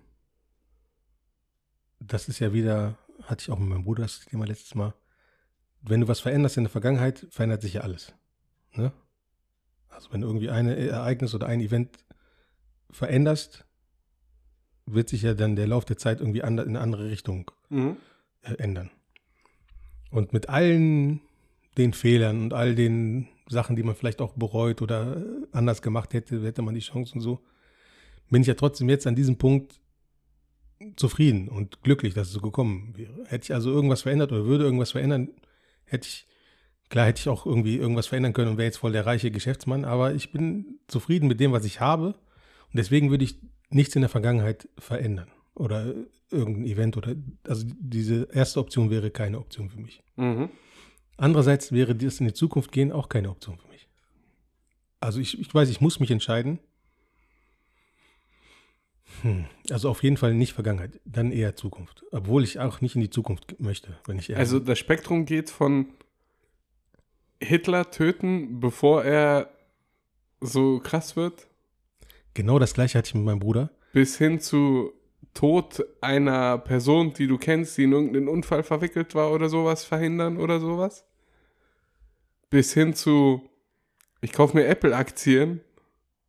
[1.99, 4.95] Das ist ja wieder, hatte ich auch mit meinem Bruder das Thema letztes Mal.
[5.83, 8.15] Wenn du was veränderst in der Vergangenheit, verändert sich ja alles.
[8.75, 8.93] Ne?
[9.89, 12.05] Also wenn du irgendwie ein Ereignis oder ein Event
[12.91, 13.65] veränderst,
[14.87, 17.51] wird sich ja dann der Lauf der Zeit irgendwie in eine andere Richtung
[18.43, 18.91] äh, ändern.
[20.11, 21.21] Und mit allen
[21.77, 26.15] den Fehlern und all den Sachen, die man vielleicht auch bereut oder äh, anders gemacht
[26.15, 27.41] hätte, hätte man die Chance und so,
[28.31, 29.81] bin ich ja trotzdem jetzt an diesem Punkt
[30.97, 33.25] zufrieden und glücklich, dass es so gekommen wäre.
[33.27, 35.29] Hätte ich also irgendwas verändert oder würde irgendwas verändern,
[35.85, 36.27] hätte ich,
[36.89, 39.85] klar hätte ich auch irgendwie irgendwas verändern können und wäre jetzt voll der reiche Geschäftsmann,
[39.85, 42.15] aber ich bin zufrieden mit dem, was ich habe
[42.73, 45.93] und deswegen würde ich nichts in der Vergangenheit verändern oder
[46.31, 47.15] irgendein Event oder,
[47.47, 50.03] also diese erste Option wäre keine Option für mich.
[50.17, 50.49] Mhm.
[51.21, 53.87] Andererseits wäre das in die Zukunft gehen auch keine Option für mich.
[55.01, 56.59] Also ich, ich weiß, ich muss mich entscheiden.
[59.23, 62.05] Hm, also auf jeden Fall nicht Vergangenheit, dann eher Zukunft.
[62.11, 65.51] Obwohl ich auch nicht in die Zukunft möchte, wenn ich ehrlich Also das Spektrum geht
[65.51, 65.89] von
[67.39, 69.51] Hitler töten, bevor er
[70.41, 71.47] so krass wird,
[72.33, 73.71] Genau das gleiche hatte ich mit meinem Bruder.
[73.93, 74.93] bis hin zu
[75.35, 80.39] Tod einer Person, die du kennst, die in irgendeinen Unfall verwickelt war oder sowas, verhindern
[80.39, 81.05] oder sowas.
[82.51, 83.49] Bis hin zu,
[84.21, 85.61] ich kaufe mir Apple-Aktien,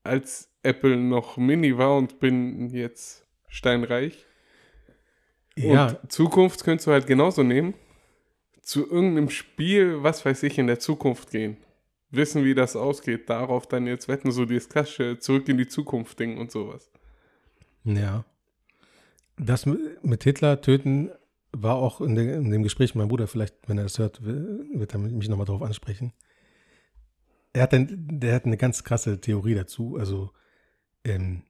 [0.04, 4.26] als Apple noch mini war und bin jetzt steinreich.
[5.56, 7.74] Ja, Und Zukunft könntest du halt genauso nehmen.
[8.62, 11.58] Zu irgendeinem Spiel, was weiß ich, in der Zukunft gehen.
[12.12, 16.20] Wissen, wie das ausgeht, darauf dann jetzt wetten, so dieses klassische Zurück in die Zukunft
[16.20, 16.92] Ding und sowas.
[17.84, 18.26] ja.
[19.38, 21.10] Das mit Hitler töten
[21.54, 24.94] war auch in, der, in dem Gespräch meinem Bruder, vielleicht, wenn er das hört, wird
[24.94, 26.14] er mich nochmal darauf ansprechen.
[27.54, 29.98] Er hat, dann, der hat eine ganz krasse Theorie dazu.
[29.98, 30.32] Also,
[31.04, 31.44] ähm,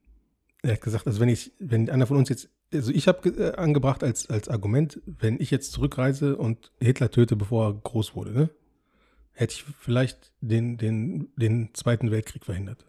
[0.63, 3.55] er hat gesagt, also wenn ich, wenn einer von uns jetzt, also ich habe äh,
[3.55, 8.31] angebracht als, als Argument, wenn ich jetzt zurückreise und Hitler töte, bevor er groß wurde,
[8.31, 8.49] ne,
[9.33, 12.85] hätte ich vielleicht den, den, den Zweiten Weltkrieg verhindert.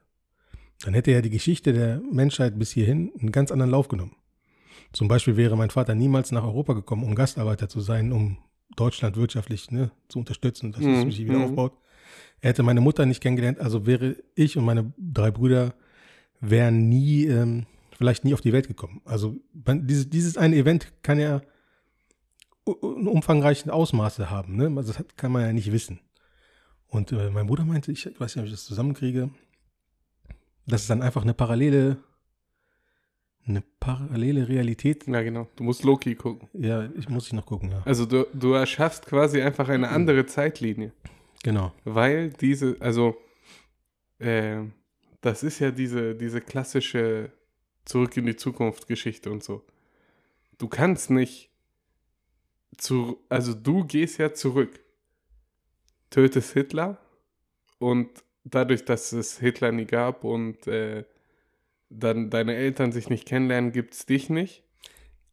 [0.85, 4.17] Dann hätte ja die Geschichte der Menschheit bis hierhin einen ganz anderen Lauf genommen.
[4.93, 8.39] Zum Beispiel wäre mein Vater niemals nach Europa gekommen, um Gastarbeiter zu sein, um
[8.77, 11.45] Deutschland wirtschaftlich ne, zu unterstützen, dass es Mhm, sich wieder mhm.
[11.45, 11.73] aufbaut.
[12.41, 15.75] Er hätte meine Mutter nicht kennengelernt, also wäre ich und meine drei Brüder
[16.41, 17.67] wären nie, ähm,
[17.97, 19.01] vielleicht nie auf die Welt gekommen.
[19.05, 21.43] Also man, dieses, dieses eine Event kann ja
[22.65, 24.73] umfangreichen Ausmaße haben, ne?
[24.77, 26.01] Also das kann man ja nicht wissen.
[26.87, 29.31] Und äh, mein Bruder meinte, ich, ich weiß nicht, ob ich das zusammenkriege,
[30.67, 31.99] dass es dann einfach eine parallele,
[33.47, 35.07] eine parallele Realität.
[35.07, 35.49] Ja, genau.
[35.57, 36.49] Du musst Loki gucken.
[36.53, 37.83] Ja, ich muss ich noch gucken, ja.
[37.85, 40.93] Also du, du erschaffst quasi einfach eine andere Zeitlinie.
[41.43, 41.73] Genau.
[41.85, 43.17] Weil diese, also,
[44.19, 44.61] äh,
[45.21, 47.33] das ist ja diese, diese klassische
[47.85, 49.65] Zurück in die Zukunft Geschichte und so.
[50.59, 51.51] Du kannst nicht
[52.77, 54.79] zu, also du gehst ja zurück,
[56.11, 56.99] tötest Hitler
[57.79, 58.09] und
[58.45, 61.05] dadurch, dass es Hitler nie gab und äh,
[61.99, 64.65] dann deine Eltern sich nicht kennenlernen, gibt es dich nicht.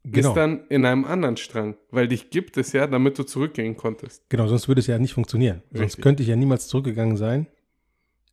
[0.02, 0.28] Genau.
[0.28, 4.28] Ist dann in einem anderen Strang, weil dich gibt es ja, damit du zurückgehen konntest.
[4.30, 5.62] Genau, sonst würde es ja nicht funktionieren.
[5.70, 6.02] Sonst Richtig.
[6.02, 7.46] könnte ich ja niemals zurückgegangen sein,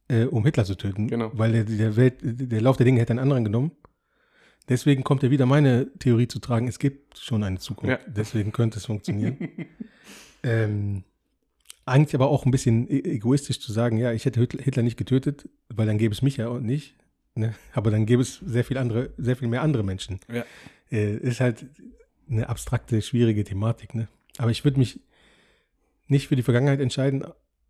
[0.07, 1.07] äh, um Hitler zu töten.
[1.07, 1.31] Genau.
[1.33, 3.71] Weil der, der, Welt, der Lauf der Dinge hätte einen anderen genommen.
[4.69, 8.01] Deswegen kommt ja wieder meine Theorie zu tragen, es gibt schon eine Zukunft.
[8.05, 8.11] Ja.
[8.11, 9.37] Deswegen könnte es funktionieren.
[10.43, 11.03] ähm,
[11.85, 14.97] eigentlich aber auch ein bisschen e egoistisch zu sagen, ja, ich hätte Hitler Hitler nicht
[14.97, 16.95] getötet, weil dann gäbe es mich ja auch nicht.
[17.37, 17.53] Ne?
[17.73, 20.19] Aber dann gäbe es sehr viel andere, sehr viel mehr andere Menschen.
[20.31, 20.43] Ja.
[20.91, 21.65] Äh, ist halt
[22.29, 24.07] eine abstrakte, schwierige Thematik, ne?
[24.37, 24.99] Aber ich würde mich
[26.07, 27.23] nicht für die Vergangenheit entscheiden,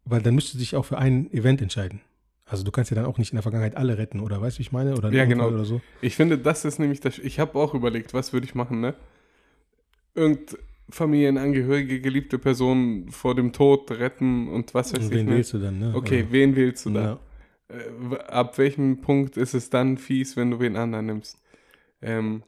[0.05, 2.01] weil dann müsste sich auch für ein Event entscheiden.
[2.45, 4.59] Also du kannst ja dann auch nicht in der Vergangenheit alle retten, oder weißt du,
[4.59, 4.91] wie ich meine?
[4.95, 5.47] Oder Ja, Unfall genau.
[5.49, 5.82] Oder so.
[6.01, 7.20] Ich finde, das ist nämlich das.
[7.20, 8.93] Ich habe auch überlegt, was würde ich machen, ne?
[10.15, 10.57] Irgend
[10.89, 15.11] Familienangehörige, geliebte Personen vor dem Tod retten und was weiß Und ich.
[15.20, 15.36] wen Ne?
[15.36, 15.93] wählst du dann, ne?
[15.95, 16.89] Okay, Oder- wen wählst du?
[16.91, 17.13] Ja.
[17.15, 17.18] W-
[18.28, 21.41] ab welchem Punkt ist es dann fies, wenn du wen anderen nimmst?
[22.01, 22.43] Ähm,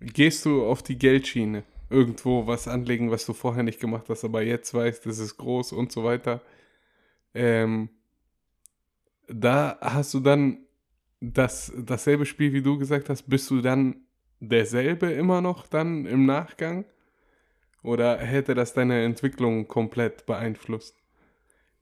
[0.00, 1.64] gehst du auf die Geldschiene?
[1.90, 5.72] Irgendwo was anlegen, was du vorher nicht gemacht hast, aber jetzt weißt, das ist groß
[5.72, 6.40] und so weiter.
[7.34, 7.90] Ähm,
[9.28, 10.58] da hast du dann
[11.20, 13.96] das, dasselbe Spiel, wie du gesagt hast, bist du dann
[14.40, 16.84] derselbe immer noch dann im Nachgang?
[17.82, 20.96] Oder hätte das deine Entwicklung komplett beeinflusst?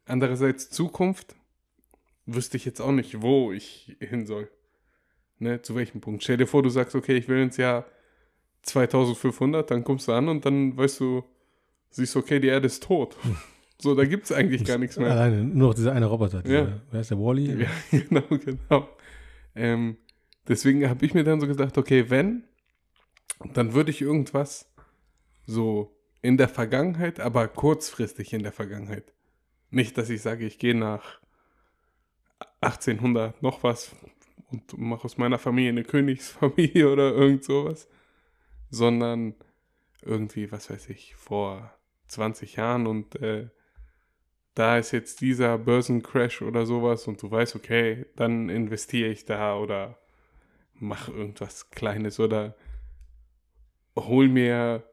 [0.04, 1.36] Andererseits Zukunft,
[2.26, 4.48] wüsste ich jetzt auch nicht, wo ich hin soll.
[5.38, 6.22] Ne, zu welchem Punkt.
[6.22, 7.84] Stell dir vor, du sagst, okay, ich will ins Jahr
[8.62, 11.24] 2500, dann kommst du an und dann weißt du,
[11.90, 13.16] siehst du, okay, die Erde ist tot.
[13.78, 15.10] So, da gibt es eigentlich gar nichts mehr.
[15.10, 16.40] Alleine, nur noch dieser eine Roboter.
[16.42, 16.80] Dieser, Ja.
[16.92, 17.62] Wer ist der Wally?
[17.62, 18.88] Ja, genau, genau.
[19.56, 19.96] Ähm,
[20.46, 22.44] deswegen habe ich mir dann so gedacht, okay, wenn,
[23.54, 24.72] dann würde ich irgendwas
[25.46, 29.12] so in der Vergangenheit, aber kurzfristig in der Vergangenheit.
[29.70, 31.20] Nicht, dass ich sage, ich gehe nach
[32.62, 33.94] 1800 noch was
[34.50, 37.88] und mache aus meiner Familie eine Königsfamilie oder irgend sowas,
[38.70, 39.34] sondern
[40.02, 41.72] irgendwie, was weiß ich, vor
[42.08, 43.48] 20 Jahren und äh,
[44.54, 49.56] da ist jetzt dieser Börsencrash oder sowas und du weißt, okay, dann investiere ich da
[49.56, 49.98] oder
[50.74, 52.54] mach irgendwas Kleines oder
[53.96, 54.84] hol mir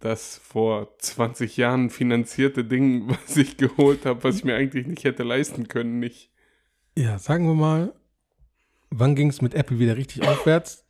[0.00, 5.04] das vor 20 Jahren finanzierte Ding, was ich geholt habe, was ich mir eigentlich nicht
[5.04, 6.31] hätte leisten können, nicht.
[6.96, 7.94] Ja, sagen wir mal,
[8.90, 10.84] wann ging es mit Apple wieder richtig aufwärts?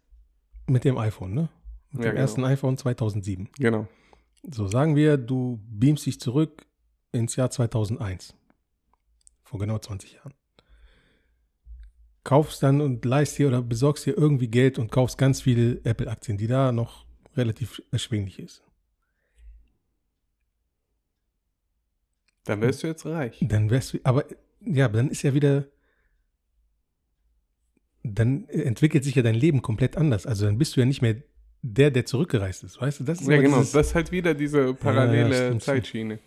[0.66, 1.48] Mit dem iPhone, ne?
[1.90, 2.20] Mit Ja, dem genau.
[2.20, 3.48] ersten iPhone 2007.
[3.59, 3.86] Genau.
[4.42, 6.66] So, sagen wir, du beamst dich zurück
[7.12, 8.34] ins Jahr 2001.
[9.44, 10.34] Vor genau 20 Jahren.
[12.24, 16.38] Kaufst dann und leist dir oder besorgst dir irgendwie Geld und kaufst ganz viele Apple-Aktien,
[16.38, 17.05] die da noch
[17.36, 18.62] relativ erschwinglich ist.
[22.44, 23.38] Dann wärst du jetzt reich.
[23.42, 24.24] Dann wärst du, aber
[24.61, 25.66] ja, dann ist ja wieder,
[28.03, 30.26] dann entwickelt sich ja dein Leben komplett anders.
[30.26, 31.16] Also dann bist du ja nicht mehr
[31.62, 33.05] der, der zurückgereist ist, weißt du?
[33.05, 33.59] Das ist Ja, genau.
[33.59, 36.18] dieses- Das ist halt wieder diese parallele Ja, ja, Zeitschiene.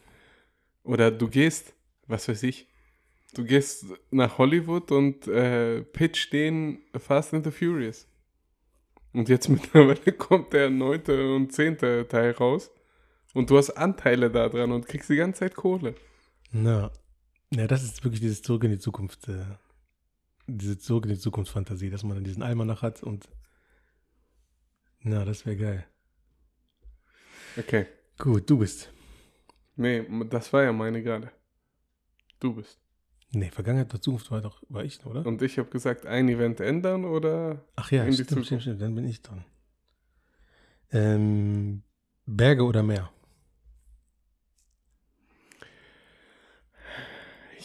[0.84, 1.73] Oder du gehst,
[2.07, 2.67] was weiß ich,
[3.34, 8.07] du gehst nach Hollywood und äh, pitch den Fast and the Furious.
[9.11, 12.71] Und jetzt mittlerweile kommt der neunte und zehnte Teil raus.
[13.34, 15.95] Und du hast Anteile da dran und kriegst die ganze Zeit Kohle.
[16.53, 16.89] Na,
[17.53, 19.43] ja, das ist wirklich dieses Zurück in die Zukunft, äh,
[20.48, 23.30] diese Zurück in die Zukunft Fantasie, dass man dann diesen Almanach hat und
[25.00, 25.86] na, das wäre geil.
[27.58, 27.86] Okay.
[28.18, 28.91] Gut, du bist.
[29.76, 31.32] Nee, das war ja meine gerade.
[32.39, 32.80] Du bist.
[33.32, 35.26] Nee, Vergangenheit oder Zukunft war doch, war ich, oder?
[35.26, 38.48] Und ich habe gesagt, ein Event ändern oder Ach ja, stimmt, Zukunft.
[38.48, 39.43] stimmt, stimmt, dann bin ich dran.
[40.91, 41.84] Ähm,
[42.26, 43.12] Berge oder Meer?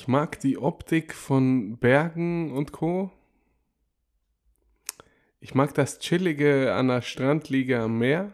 [0.01, 3.11] Ich mag die Optik von Bergen und Co.
[5.40, 8.32] Ich mag das Chillige an der Strandliege am Meer.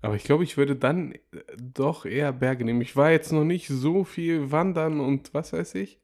[0.00, 1.18] Aber ich glaube, ich würde dann äh,
[1.56, 2.80] doch eher Berge nehmen.
[2.80, 6.00] Ich war jetzt noch nicht so viel wandern und was weiß ich.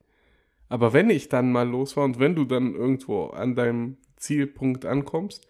[0.68, 4.84] Aber wenn ich dann mal los war und wenn du dann irgendwo an deinem Zielpunkt
[4.84, 5.48] ankommst,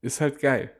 [0.00, 0.72] ist halt geil.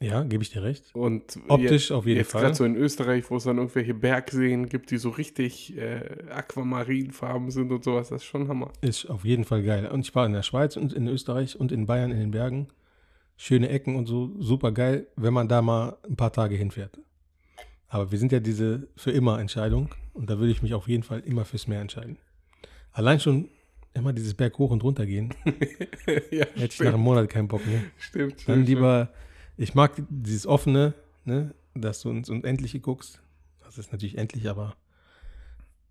[0.00, 0.94] Ja, gebe ich dir recht.
[0.94, 2.42] Und Optisch auf jeden jetzt Fall.
[2.42, 7.50] gerade so in Österreich, wo es dann irgendwelche Bergseen gibt, die so richtig äh, aquamarinfarben
[7.50, 8.72] sind und sowas, das ist schon Hammer.
[8.80, 9.88] Ist auf jeden Fall geil.
[9.88, 12.68] Und ich war in der Schweiz und in Österreich und in Bayern in den Bergen.
[13.36, 16.98] Schöne Ecken und so, super geil, wenn man da mal ein paar Tage hinfährt.
[17.88, 21.02] Aber wir sind ja diese für immer Entscheidung und da würde ich mich auf jeden
[21.02, 22.18] Fall immer fürs Meer entscheiden.
[22.92, 23.48] Allein schon
[23.94, 25.34] immer dieses Berg hoch und runter gehen,
[26.30, 27.80] ja, hätte ich nach einem Monat keinen Bock mehr.
[27.98, 29.10] stimmt, Dann stimmt, lieber,
[29.58, 30.94] ich mag dieses offene,
[31.24, 33.20] ne, dass du ins Unendliche guckst.
[33.62, 34.76] Das ist natürlich endlich, aber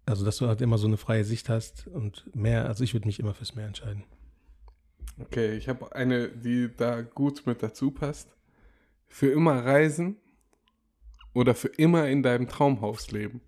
[0.05, 3.05] also, dass du halt immer so eine freie Sicht hast und mehr, also ich würde
[3.05, 4.05] mich immer fürs Meer entscheiden.
[5.20, 8.34] Okay, ich habe eine, die da gut mit dazu passt.
[9.09, 10.15] Für immer reisen
[11.34, 13.41] oder für immer in deinem Traumhaus leben.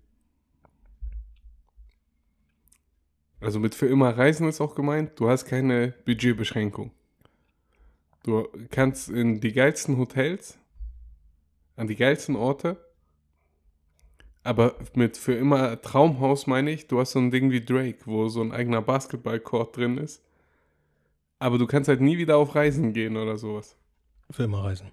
[3.40, 6.92] Also mit für immer reisen ist auch gemeint, du hast keine Budgetbeschränkung.
[8.22, 10.58] Du kannst in die geilsten Hotels,
[11.76, 12.76] an die geilsten Orte,
[14.42, 18.28] aber mit für immer Traumhaus meine ich, du hast so ein Ding wie Drake, wo
[18.28, 20.22] so ein eigener Basketballcourt drin ist.
[21.38, 23.76] Aber du kannst halt nie wieder auf Reisen gehen oder sowas.
[24.30, 24.90] Für immer reisen.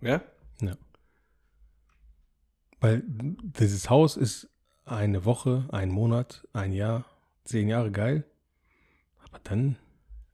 [0.00, 0.22] Ja?
[2.80, 4.48] Weil dieses Haus ist
[4.84, 7.04] eine Woche, ein Monat, ein Jahr,
[7.44, 8.24] zehn Jahre geil.
[9.24, 9.76] Aber dann,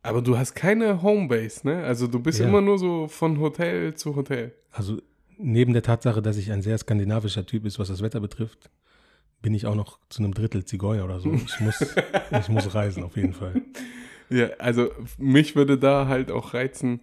[0.05, 1.83] Aber du hast keine Homebase, ne?
[1.83, 2.47] Also du bist Ja.
[2.47, 4.53] immer nur so von Hotel zu Hotel.
[4.71, 5.01] also
[5.39, 8.71] neben der Tatsache, dass ich ein sehr skandinavischer Typ ist, was das Wetter betrifft,
[9.43, 11.33] bin ich auch noch zu einem Drittel Zigeuner oder so.
[11.33, 11.81] Ich muss,
[12.41, 13.63] ich muss reisen, auf jeden Fall.
[14.31, 17.01] Ja, also mich würde da halt auch reizen.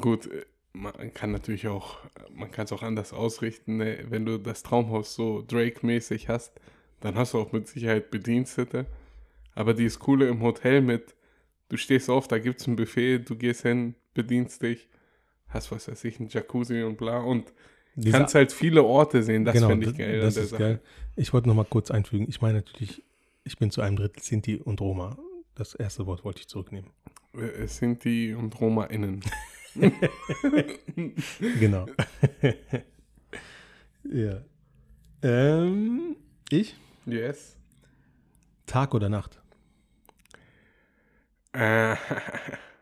[0.00, 0.28] Gut,
[0.72, 1.98] man kann natürlich auch,
[2.34, 3.98] man kann es auch anders ausrichten, ne?
[4.08, 6.52] wenn du das Traumhaus so Drake-mäßig hast,
[7.00, 8.86] dann hast du auch mit Sicherheit Bedienstete.
[9.54, 11.14] Aber dieses Coole im Hotel mit,
[11.72, 14.88] du stehst auf, da gibt es ein Buffet, du gehst hin, bedienst dich,
[15.48, 17.50] hast was weiß ich, ein Jacuzzi und bla und
[17.96, 20.20] Diese- kannst halt viele Orte sehen, das genau, finde ich das- geil.
[20.20, 20.62] Das der ist Sache.
[20.62, 20.80] geil.
[21.16, 22.26] Ich wollte noch mal kurz einfügen.
[22.28, 23.02] Ich meine natürlich,
[23.44, 25.16] ich bin zu einem Drittel Sinti und Roma.
[25.54, 26.90] Das erste Wort wollte ich zurücknehmen.
[27.34, 29.20] Äh, die und RomaInnen.
[31.58, 31.86] Genau.
[34.04, 34.42] ja.
[35.22, 36.16] Ähm,
[36.50, 36.76] ich?
[37.06, 37.56] Yes.
[38.66, 39.41] Tag oder Nacht?
[41.52, 41.96] Äh,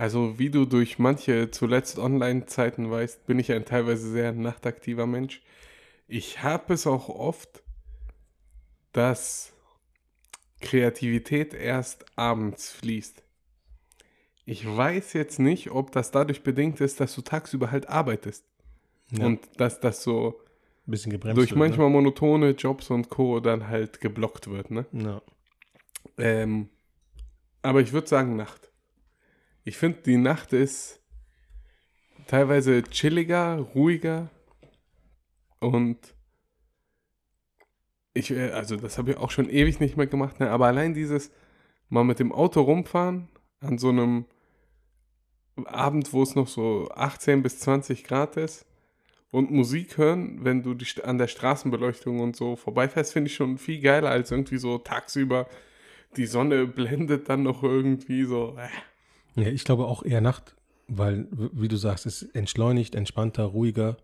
[0.00, 5.42] Also, wie du durch manche zuletzt Online-Zeiten weißt, bin ich ein teilweise sehr nachtaktiver Mensch.
[6.08, 7.62] Ich habe es auch oft,
[8.92, 9.52] dass
[10.62, 13.22] Kreativität erst abends fließt.
[14.46, 18.44] Ich weiß jetzt nicht, ob das dadurch bedingt ist, dass du tagsüber halt arbeitest.
[19.10, 19.26] Ja.
[19.26, 20.40] Und dass das so
[20.86, 23.40] ein bisschen gebremst durch wird, manchmal monotone Jobs und Co.
[23.40, 24.86] dann halt geblockt wird, ne?
[24.92, 25.02] Ne?
[25.04, 25.22] Ja.
[26.18, 26.68] Ähm,
[27.62, 28.70] aber ich würde sagen Nacht.
[29.64, 31.00] Ich finde, die Nacht ist
[32.26, 34.30] teilweise chilliger, ruhiger
[35.58, 36.14] und
[38.14, 40.50] ich, äh, also das habe ich auch schon ewig nicht mehr gemacht, ne?
[40.50, 41.30] aber allein dieses
[41.88, 43.28] mal mit dem Auto rumfahren
[43.60, 44.26] an so einem
[45.64, 48.66] Abend, wo es noch so 18 bis 20 Grad ist
[49.30, 53.58] und Musik hören, wenn du die, an der Straßenbeleuchtung und so vorbeifährst, finde ich schon
[53.58, 55.46] viel geiler als irgendwie so tagsüber
[56.16, 58.56] die Sonne blendet dann noch irgendwie so.
[58.56, 59.40] Äh.
[59.40, 60.56] Ja, ich glaube auch eher Nacht,
[60.88, 63.96] weil, wie du sagst, es ist entschleunigt, entspannter, ruhiger.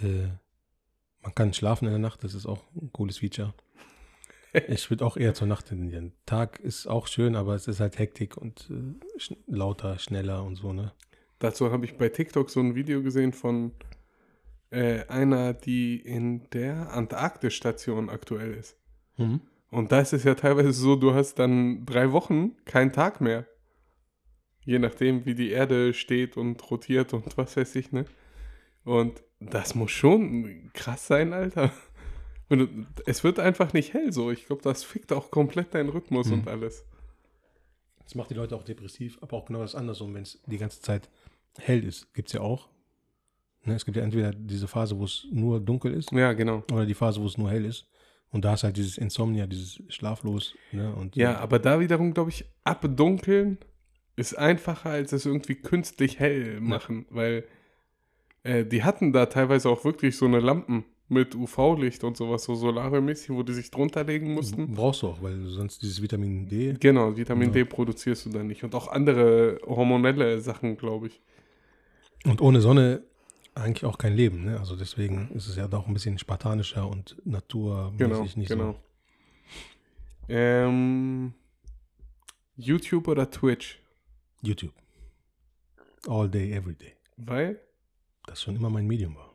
[0.00, 0.28] Äh,
[1.22, 3.54] man kann schlafen in der Nacht, das ist auch ein cooles Feature.
[4.68, 6.14] Ich würde auch eher zur Nacht tendieren.
[6.24, 10.56] Tag ist auch schön, aber es ist halt Hektik und äh, sch lauter, schneller und
[10.56, 10.92] so, ne?
[11.40, 13.72] Dazu habe ich bei TikTok so ein Video gesehen von
[14.70, 18.78] äh, einer, die in der Antarktisstation aktuell ist.
[19.18, 19.42] Mhm.
[19.70, 23.46] Und da ist es ja teilweise so, du hast dann drei Wochen keinen Tag mehr.
[24.64, 28.04] Je nachdem, wie die Erde steht und rotiert und was weiß ich, ne?
[28.84, 31.72] Und das muss schon krass sein, Alter.
[32.48, 32.68] Du,
[33.06, 34.30] es wird einfach nicht hell so.
[34.30, 36.32] Ich glaube, das fickt auch komplett deinen Rhythmus Mhm.
[36.34, 36.84] und alles.
[38.04, 40.80] Das macht die Leute auch depressiv, aber auch genau das andersrum, wenn es die ganze
[40.80, 41.10] Zeit
[41.58, 42.12] hell ist.
[42.14, 42.68] Gibt es ja auch.
[43.64, 46.62] Ne, es gibt ja entweder diese Phase, wo es nur dunkel ist, Ja, genau.
[46.70, 47.88] oder die Phase, wo es nur hell ist.
[48.36, 50.54] Und da ist halt dieses Insomnia, dieses Schlaflos.
[50.70, 53.56] Ne, und, Ja, aber da wiederum, glaube ich, abdunkeln
[54.14, 57.44] ist einfacher, als es irgendwie künstlich hell machen, weil
[58.42, 62.54] äh, die hatten da teilweise auch wirklich so eine Lampen mit UV-Licht und sowas, so
[62.54, 64.74] solariummäßig, wo die sich drunter legen mussten.
[64.74, 66.74] Brauchst du auch, weil sonst dieses Vitamin D.
[66.78, 67.54] Genau, Vitamin Ja.
[67.54, 68.64] D produzierst du dann nicht.
[68.64, 71.22] Und auch andere hormonelle Sachen, glaube ich.
[72.26, 73.02] Und ohne Sonne
[73.56, 74.44] eigentlich auch kein Leben.
[74.44, 74.58] Ne?
[74.58, 78.72] Also deswegen ist es ja doch ein bisschen spartanischer und naturmäßig Genau, nicht genau.
[78.72, 78.78] so.
[80.28, 81.34] Ähm,
[82.56, 83.80] YouTube oder Twitch?
[84.42, 84.72] YouTube.
[86.08, 86.94] All day, every day.
[87.16, 87.60] Weil
[88.26, 89.32] Das schon immer mein Medium war.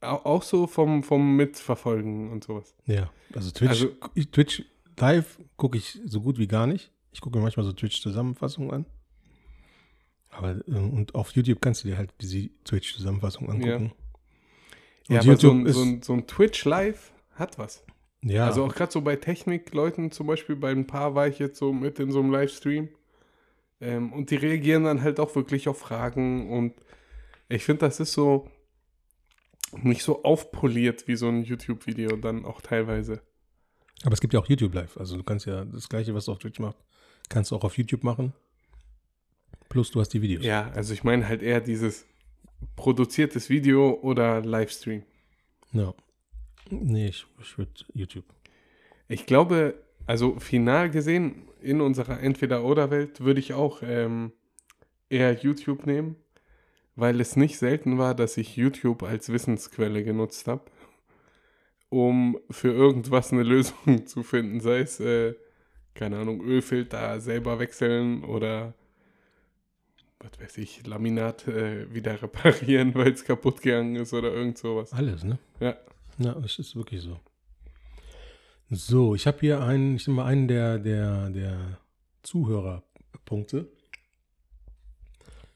[0.00, 2.74] au- auch so vom, vom Mitverfolgen und sowas.
[2.86, 3.88] Ja, also Twitch, Also-
[4.32, 4.64] Twitch
[4.98, 6.90] live gucke ich so gut wie gar nicht.
[7.12, 8.86] Ich gucke mir manchmal so Twitch-Zusammenfassungen an.
[10.32, 13.92] Aber äh, und auf YouTube kannst du dir halt diese Twitch-Zusammenfassung angucken.
[15.08, 17.84] Ja, Und aber so YouTube so, ein, so ein Twitch Live hat was.
[18.22, 21.58] Ja, Also auch gerade so bei Technikleuten, zum Beispiel bei ein paar war ich jetzt
[21.58, 22.88] so mit in so einem Livestream.
[23.80, 26.74] Ähm, und die reagieren dann halt auch wirklich auf Fragen und
[27.48, 28.48] ich finde, das ist so
[29.82, 33.20] nicht so aufpoliert wie so ein YouTube-Video dann auch teilweise.
[34.04, 34.96] aber es gibt ja auch YouTube live.
[34.98, 36.78] Also du kannst ja das gleiche, was du auf Twitch machst,
[37.28, 38.32] kannst du auch auf YouTube machen.
[39.72, 40.44] Plus du hast die Videos.
[40.44, 42.04] Ja, also ich meine halt eher dieses
[42.76, 45.02] produziertes Video oder Livestream.
[45.72, 45.94] Ja.
[46.68, 48.26] Nee, ich, ich würde YouTube.
[49.08, 54.32] Ich glaube, also final gesehen in unserer Entweder-Oder-Welt würde ich auch ähm,
[55.08, 56.16] eher YouTube nehmen,
[56.94, 60.64] weil es nicht selten war, dass ich YouTube als Wissensquelle genutzt habe,
[61.88, 65.32] um für irgendwas eine Lösung zu finden, sei es, äh,
[65.94, 68.74] keine Ahnung, Ölfilter selber wechseln oder
[70.22, 74.92] was weiß ich, Laminat äh, wieder reparieren, weil es kaputt gegangen ist oder irgend sowas.
[74.92, 75.38] Alles, ne?
[75.60, 75.76] Ja.
[76.18, 77.18] Ja, das ist wirklich so.
[78.70, 81.78] So, ich habe hier einen, ich nehme mal einen der, der, der
[82.22, 83.68] Zuhörerpunkte.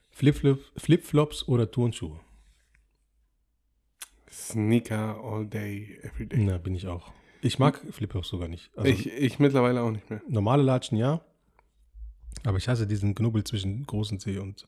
[0.09, 2.19] Flip-Flop, Flip-Flops oder Turnschuhe?
[4.31, 6.39] Sneaker all day, every day.
[6.39, 7.11] Na, bin ich auch.
[7.41, 8.71] Ich mag Flip-Flops sogar nicht.
[8.75, 10.21] Also ich, ich mittlerweile auch nicht mehr.
[10.27, 11.21] normale Latschen ja,
[12.47, 14.67] aber ich hasse diesen Knubbel zwischen großen C und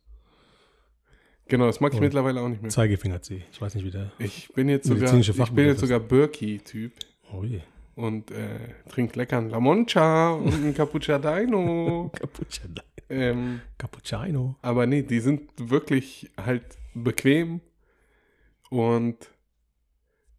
[1.47, 2.69] Genau, das mag ich Und- mittlerweile auch nicht mehr.
[2.69, 3.43] Zeigefinger C.
[3.51, 4.11] Ich weiß nicht, wie der.
[4.19, 6.91] Ich bin jetzt sogar, ich bin jetzt sogar Birki-Typ
[7.34, 7.61] Oh je.
[7.95, 12.11] und äh, trink lecker einen La Moncha und einen Cappuccino.
[12.19, 12.82] Cappuccino.
[13.09, 14.55] ähm, Cappuccino.
[14.61, 16.63] aber nee, die sind wirklich halt
[16.93, 17.61] bequem
[18.69, 19.15] und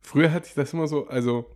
[0.01, 1.47] früher hatte ich das immer so, also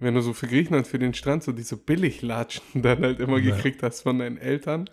[0.00, 3.54] wenn du so für Griechenland, für den Strand so diese Billiglatschen dann halt immer Ja.
[3.54, 4.88] gekriegt hast von deinen Eltern.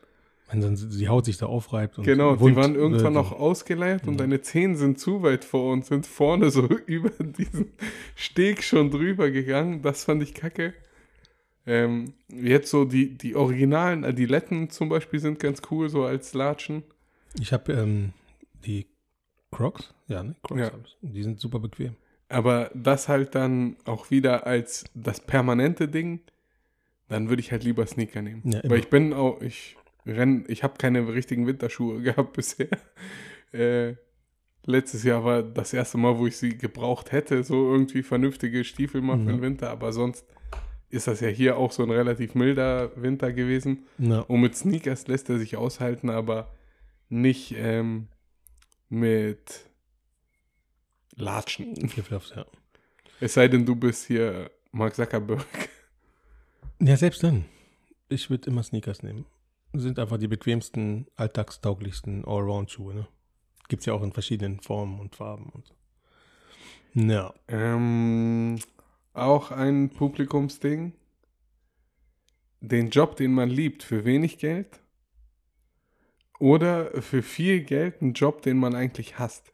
[0.50, 1.98] Wenn dann die Haut sich da aufreibt.
[1.98, 4.20] Und Genau, die wund waren irgendwann wird noch ausgeleiert und Ja.
[4.20, 7.72] deine Zehen sind zu weit vor und sind vorne so über diesen
[8.16, 9.82] Steg schon drüber gegangen.
[9.82, 10.74] Das fand ich kacke.
[11.66, 16.84] Ähm, jetzt so die, die originalen Adiletten zum Beispiel sind ganz cool, so als Latschen.
[17.42, 18.14] Ich habe ähm,
[18.66, 18.88] die
[19.52, 19.94] Crocs.
[20.08, 20.36] Ja, ne?
[20.44, 20.72] Crocs Ja.
[21.02, 21.96] Die sind super bequem.
[22.30, 26.20] Aber das halt dann auch wieder als das permanente Ding,
[27.08, 28.42] dann würde ich halt lieber Sneaker nehmen.
[28.46, 28.62] Ja.
[28.66, 32.68] Weil ich bin auch, ich renn, ich habe keine richtigen Winterschuhe gehabt bisher.
[33.54, 33.96] Äh,
[34.70, 39.00] Letztes Jahr war das erste Mal, wo ich sie gebraucht hätte, so irgendwie vernünftige Stiefel
[39.00, 39.42] mal für den Ja.
[39.42, 39.70] Winter.
[39.70, 40.26] Aber sonst
[40.90, 43.86] ist das ja hier auch so ein relativ milder Winter gewesen.
[43.98, 46.52] Na, Und mit Sneakers lässt er sich aushalten, aber
[47.08, 48.10] nicht ähm,
[48.90, 49.70] mit
[51.18, 51.76] Latschen.
[51.90, 52.46] Flipflops, ja.
[53.20, 55.46] Es sei denn, du bist hier Mark Zuckerberg.
[56.80, 57.46] Ja, selbst dann.
[58.10, 59.26] Ich würde immer Sneakers nehmen.
[59.74, 63.08] Sind einfach die bequemsten, alltagstauglichsten Allround-Schuhe, ne?
[63.68, 65.74] Gibt's ja auch in verschiedenen Formen und Farben und so.
[66.94, 67.34] Ja.
[67.48, 68.60] Ähm,
[69.14, 70.94] auch ein Publikumsding.
[72.62, 74.80] Den Job, den man liebt, für wenig Geld.
[76.40, 79.52] Oder für viel Geld einen Job, den man eigentlich hasst.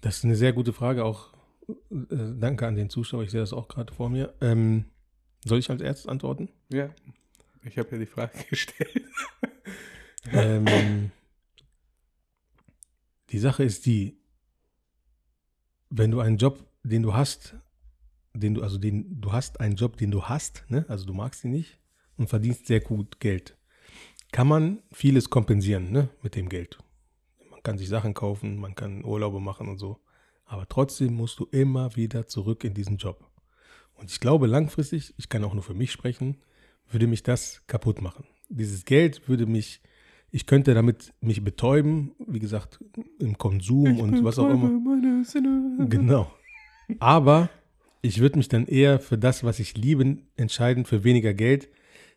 [0.00, 1.32] Das ist eine sehr gute Frage, auch
[1.68, 4.34] äh, danke an den Zuschauer, ich sehe das auch gerade vor mir.
[4.40, 4.86] Ähm,
[5.44, 6.48] soll ich als erstes antworten?
[6.70, 6.90] Ja.
[7.62, 9.04] Ich habe ja die Frage gestellt.
[10.32, 11.10] ähm,
[13.30, 14.18] die Sache ist die,
[15.90, 17.56] wenn du einen Job, den du hast,
[18.32, 20.84] den du, also den, du hast einen Job, den du hast, ne?
[20.88, 21.78] also du magst ihn nicht
[22.16, 23.56] und verdienst sehr gut Geld,
[24.32, 26.08] kann man vieles kompensieren, ne?
[26.22, 26.78] mit dem Geld.
[27.60, 30.00] Man kann sich Sachen kaufen, man kann Urlaube machen und so,
[30.46, 33.28] aber trotzdem musst du immer wieder zurück in diesen Job.
[33.92, 36.38] Und ich glaube langfristig, ich kann auch nur für mich sprechen,
[36.90, 38.24] würde mich das kaputt machen.
[38.48, 39.82] Dieses Geld würde mich,
[40.30, 42.82] ich könnte damit mich betäuben, wie gesagt,
[43.18, 44.70] im Konsum und was auch immer.
[45.86, 46.32] Genau.
[46.98, 47.50] Aber
[48.00, 51.68] ich würde mich dann eher für das, was ich liebe, entscheiden, für weniger Geld.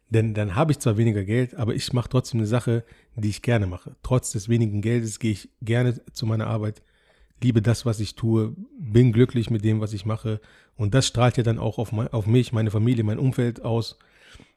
[0.09, 2.85] Denn dann habe ich zwar weniger Geld, aber ich mache trotzdem eine Sache,
[3.15, 3.95] die ich gerne mache.
[4.01, 6.81] Trotz des wenigen Geldes gehe ich gerne zu meiner Arbeit,
[7.41, 10.39] liebe das, was ich tue, bin glücklich mit dem, was ich mache.
[10.75, 13.99] Und das strahlt ja dann auch auf, mein, auf mich, meine Familie, mein Umfeld aus.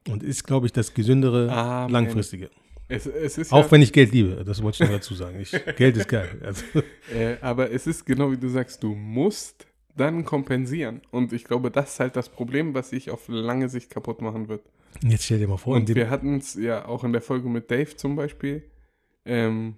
[0.09, 1.93] Und ist, glaube ich, das gesündere, Amen.
[1.93, 2.51] langfristige.
[2.89, 5.41] Es, es Auch ja, wenn ich Geld liebe, das wollte ich noch dazu sagen.
[5.41, 6.41] Ich, Geld ist geil.
[6.45, 6.65] Also,
[7.13, 11.01] äh, aber es ist genau wie du sagst, du musst dann kompensieren.
[11.11, 14.49] Und ich glaube, das ist halt das Problem, was sich auf lange Sicht kaputt machen
[14.49, 14.63] wird.
[15.03, 17.71] Jetzt stell dir mal vor, Und wir hatten es ja auch in der Folge mit
[17.71, 18.63] Dave zum Beispiel,
[19.25, 19.77] ähm,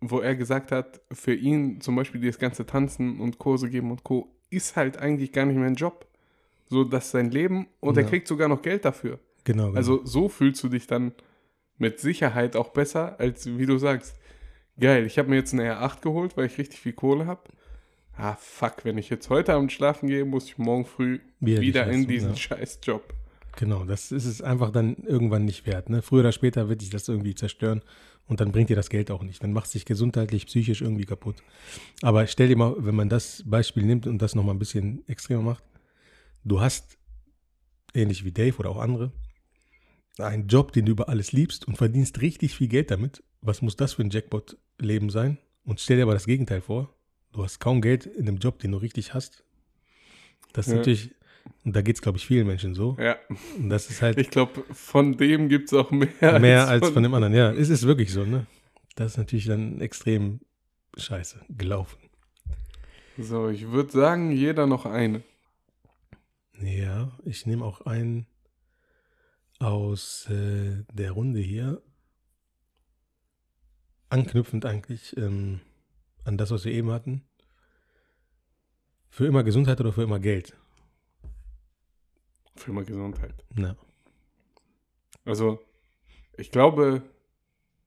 [0.00, 4.04] wo er gesagt hat, für ihn zum Beispiel dieses ganze Tanzen und Kurse geben und
[4.04, 4.28] Co.
[4.50, 6.06] ist halt eigentlich gar nicht mehr ein Job.
[6.68, 8.08] So, das ist sein Leben und er Ja.
[8.08, 9.18] kriegt sogar noch Geld dafür.
[9.44, 9.76] genau, genau.
[9.76, 11.12] Also so fühlst du dich dann
[11.78, 14.16] mit Sicherheit auch besser, als wie du sagst.
[14.78, 17.42] Geil, ich habe mir jetzt eine R8 geholt, weil ich richtig viel Kohle habe.
[18.16, 21.66] Ah, fuck, wenn ich jetzt heute Abend schlafen gehe, muss ich morgen früh Wieder die
[21.66, 22.36] wieder in diesen ja.
[22.36, 23.12] scheiß Job.
[23.56, 25.88] Genau, das ist es einfach dann irgendwann nicht wert.
[25.88, 26.02] Ne?
[26.02, 27.82] Früher oder später wird dich das irgendwie zerstören
[28.26, 29.42] und dann bringt dir das Geld auch nicht.
[29.42, 31.36] Dann machst du dich gesundheitlich, psychisch irgendwie kaputt.
[32.02, 35.42] Aber stell dir mal, wenn man das Beispiel nimmt und das nochmal ein bisschen extremer
[35.42, 35.64] macht,
[36.44, 36.98] du hast,
[37.94, 39.10] ähnlich wie Dave oder auch andere,
[40.18, 43.22] einen Job, den du über alles liebst und verdienst richtig viel Geld damit.
[43.40, 45.38] Was muss das für ein Jackpot-Leben sein?
[45.64, 46.94] Und stell dir aber das Gegenteil vor.
[47.32, 49.44] Du hast kaum Geld in einem Job, den du richtig hast.
[50.52, 50.78] Das ist Ja.
[50.78, 51.14] natürlich,
[51.64, 52.96] und da geht es, glaube ich, vielen Menschen so.
[52.98, 53.16] Ja,
[53.58, 56.38] Und das ist halt ich glaube, von dem gibt es auch mehr.
[56.40, 57.34] mehr als von dem anderen.
[57.34, 58.46] Ja, es ist wirklich so, ne?
[58.94, 60.40] Das ist natürlich dann extrem
[60.96, 61.98] scheiße gelaufen.
[63.18, 65.22] So, ich würde sagen, jeder noch eine.
[66.60, 68.26] Ja, ich nehme auch einen
[69.58, 71.82] aus äh, der Runde hier.
[74.08, 75.60] Anknüpfend eigentlich ähm,
[76.24, 77.22] an das, was wir eben hatten.
[79.10, 80.54] Für immer Gesundheit oder für immer Geld?
[82.56, 83.34] Für mal Gesundheit.
[83.54, 83.76] Na,
[85.24, 85.60] Also,
[86.36, 87.02] ich glaube,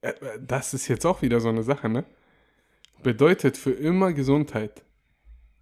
[0.01, 2.05] äh, äh, das ist jetzt auch wieder so eine Sache, ne?
[3.03, 4.83] Bedeutet für immer Gesundheit.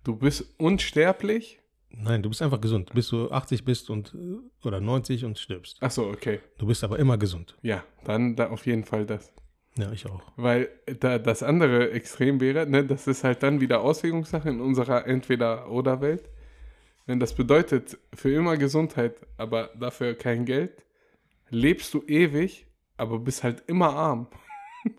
[0.03, 1.59] Du bist unsterblich.
[1.89, 2.91] nein, du bist einfach gesund.
[2.93, 5.81] Bis du 80 bist und äh, oder 90 und stirbst.
[5.83, 6.39] Achso, okay.
[6.57, 7.57] Du bist aber immer gesund.
[7.61, 9.31] Ja, dann da auf jeden Fall das.
[9.77, 10.21] Ja, ich auch.
[10.37, 15.05] Weil da das andere Extrem wäre, ne, das ist halt dann wieder Auslegungssache in unserer
[15.05, 16.29] Entweder-Oder-Welt.
[17.07, 20.83] Wenn das bedeutet für immer Gesundheit, aber dafür kein Geld,
[21.49, 24.27] lebst du ewig, aber bist halt immer arm.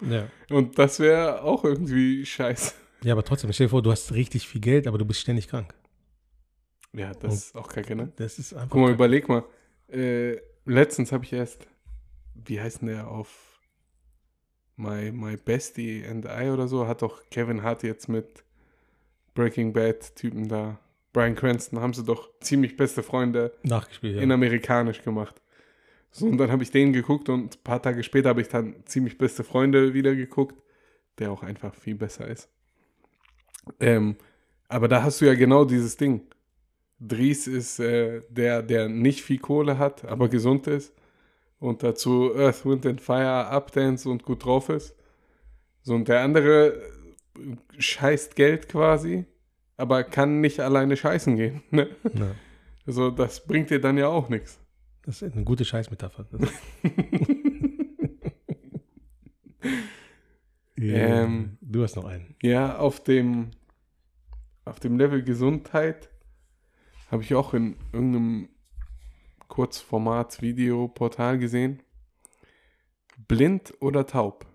[0.02, 0.28] Ja.
[0.50, 2.74] Und das wäre auch irgendwie scheiße.
[3.04, 5.48] Ja, aber trotzdem, stell dir vor, du hast richtig viel Geld, aber du bist ständig
[5.48, 5.72] krank.
[6.92, 8.12] Ja, das ist auch kacke, ne?
[8.16, 8.68] Das ist einfach.
[8.68, 9.44] Guck mal, überleg mal.
[9.90, 11.68] Äh, letztens habe ich erst,
[12.34, 13.60] wie heißt denn der auf
[14.76, 18.44] My, My Bestie and I oder so, hat doch Kevin Hart jetzt mit
[19.32, 20.78] Breaking Bad Typen da,
[21.12, 24.22] Brian Cranston, haben sie doch ziemlich beste Freunde Nachgespielt, ja.
[24.22, 25.40] in amerikanisch gemacht.
[26.10, 28.76] So, und dann habe ich den geguckt und ein paar Tage später habe ich dann
[28.86, 30.60] ziemlich beste Freunde wieder geguckt,
[31.18, 32.48] der auch einfach viel besser ist.
[33.80, 34.16] Ähm,
[34.68, 36.22] aber da hast du ja genau dieses Ding.
[37.00, 40.94] Dries ist äh, der, der nicht viel Kohle hat, aber gesund ist.
[41.60, 44.94] Und dazu Earth, Wind and Fire, Updance und gut drauf ist.
[45.82, 46.80] So, und der andere
[47.78, 49.26] scheißt Geld quasi,
[49.78, 51.62] aber kann nicht alleine scheißen gehen.
[51.70, 51.88] Ne?
[52.14, 52.32] Ja,
[52.86, 54.58] Also, das bringt dir dann ja auch nichts.
[55.04, 56.26] das ist eine gute Scheißmetapher.
[60.76, 61.58] Ja, Ähm.
[61.60, 62.36] du hast noch einen.
[62.40, 63.50] Ja, auf dem,
[64.64, 66.08] auf dem Level Gesundheit
[67.10, 68.48] habe ich auch in irgendeinem
[69.48, 71.82] Kurzformat-Videoportal gesehen.
[73.26, 74.46] Blind oder taub?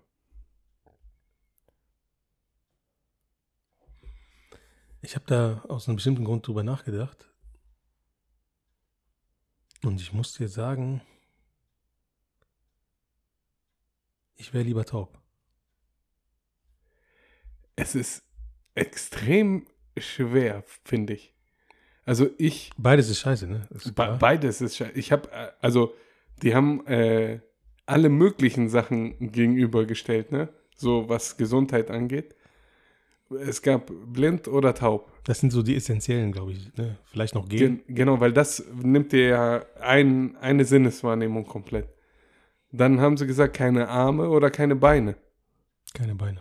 [5.04, 7.28] Ich habe da aus einem bestimmten Grund drüber nachgedacht.
[9.84, 11.02] Und ich muss dir sagen,
[14.36, 15.20] ich wäre lieber taub.
[17.76, 18.22] Es ist
[18.74, 19.66] extrem
[19.98, 21.34] schwer, finde ich.
[22.06, 23.68] Also ich, Beides ist scheiße, ne?
[23.74, 25.94] Ist be beides ist, sche- ich habe, äh, also
[26.42, 27.40] die haben äh,
[27.84, 30.48] alle möglichen Sachen gegenübergestellt, ne?
[30.74, 32.34] So was Gesundheit angeht.
[33.36, 35.10] Es gab blind oder taub.
[35.24, 36.76] Das sind so die essentiellen, glaube ich.
[36.76, 36.98] Ne?
[37.04, 37.82] Vielleicht noch gehen.
[37.86, 41.88] Gen genau, weil das nimmt dir ja ein, eine Sinneswahrnehmung komplett.
[42.72, 45.16] Dann haben sie gesagt, keine Arme oder keine Beine.
[45.94, 46.40] Keine Beine.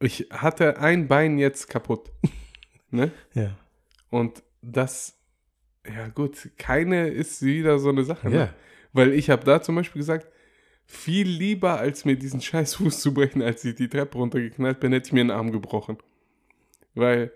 [0.00, 2.10] Ich hatte ein Bein jetzt kaputt.
[2.90, 3.12] ne?
[3.34, 3.56] Ja.
[4.10, 5.16] Und das,
[5.86, 8.28] ja gut, keine ist wieder so eine Sache.
[8.28, 8.36] Ne?
[8.36, 8.54] Ja.
[8.92, 10.31] Weil ich habe da zum Beispiel gesagt,
[10.92, 14.92] viel lieber als mir diesen scheiß Fuß zu brechen, als ich die Treppe runtergeknallt bin,
[14.92, 15.96] hätte ich mir einen Arm gebrochen.
[16.94, 17.32] Weil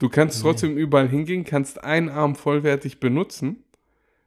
[0.00, 3.62] du kannst trotzdem überall hingehen, kannst einen Arm vollwertig benutzen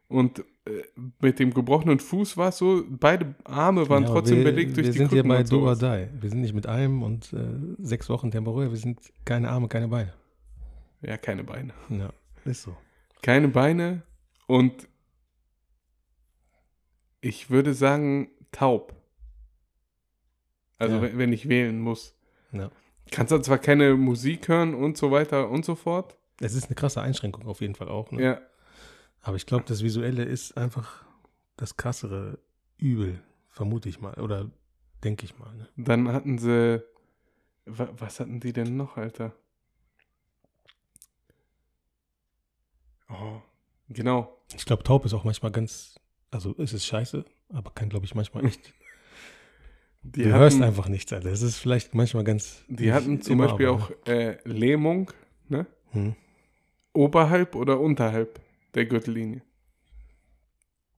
[0.07, 0.83] und äh,
[1.19, 4.77] mit dem gebrochenen Fuß war es so, beide Arme waren Ja, aber trotzdem wir, belegt
[4.77, 5.75] durch wir die sind ja Krücken bei und Do or.
[5.75, 6.07] Die.
[6.21, 7.37] Wir sind nicht mit einem und äh,
[7.79, 8.71] sechs Wochen temporär.
[8.71, 10.13] Wir sind keine Arme, keine Beine.
[11.01, 11.73] Ja, keine Beine.
[11.89, 12.13] Ja,
[12.45, 12.77] ist so.
[13.21, 14.03] Keine Beine
[14.47, 14.87] und
[17.19, 18.93] ich würde sagen taub.
[20.79, 21.01] Also Ja.
[21.01, 22.15] wenn, wenn ich wählen muss.
[22.53, 22.71] Ja.
[23.11, 26.15] Kannst du zwar keine Musik hören und so weiter und so fort.
[26.39, 28.11] Es ist eine krasse Einschränkung auf jeden Fall auch.
[28.11, 28.23] Ne?
[28.23, 28.41] Ja,
[29.21, 31.03] Aber ich glaube, das Visuelle ist einfach
[31.57, 32.39] das krassere
[32.77, 34.13] Übel, vermute ich mal.
[34.19, 34.49] Oder
[35.03, 35.53] denke ich mal.
[35.55, 35.67] Ne?
[35.77, 36.81] dann hatten sie.
[37.65, 39.33] wa- Was hatten die denn noch, Alter?
[43.09, 43.41] Oh,
[43.89, 44.37] genau.
[44.55, 45.99] Ich glaube, taub ist auch manchmal ganz.
[46.31, 48.73] Also es ist scheiße, aber kann, glaube ich, manchmal echt.
[50.05, 51.31] Die du hatten, hörst einfach nichts, Alter.
[51.31, 52.63] Es ist vielleicht manchmal ganz.
[52.67, 55.11] Die nicht hatten zum Beispiel aber, auch äh, Lähmung,
[55.47, 55.65] ne?
[55.91, 56.15] Hm.
[56.91, 58.41] Oberhalb oder unterhalb
[58.75, 59.41] der Gürtellinie.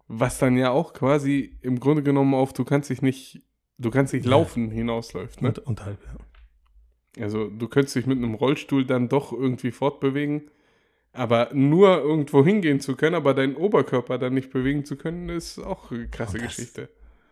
[0.07, 3.43] Was dann ja auch quasi im Grunde genommen auf, du kannst dich nicht,
[3.77, 4.31] du kannst nicht Ja.
[4.31, 5.49] laufen hinausläuft, ne?
[5.49, 7.23] Und, unterhalb, ja.
[7.23, 10.49] Also du könntest dich mit einem Rollstuhl dann doch irgendwie fortbewegen,
[11.15, 15.59] aber nur irgendwo hingehen zu können, aber deinen Oberkörper dann nicht bewegen zu können, ist
[15.59, 16.89] auch eine krasse das- Geschichte.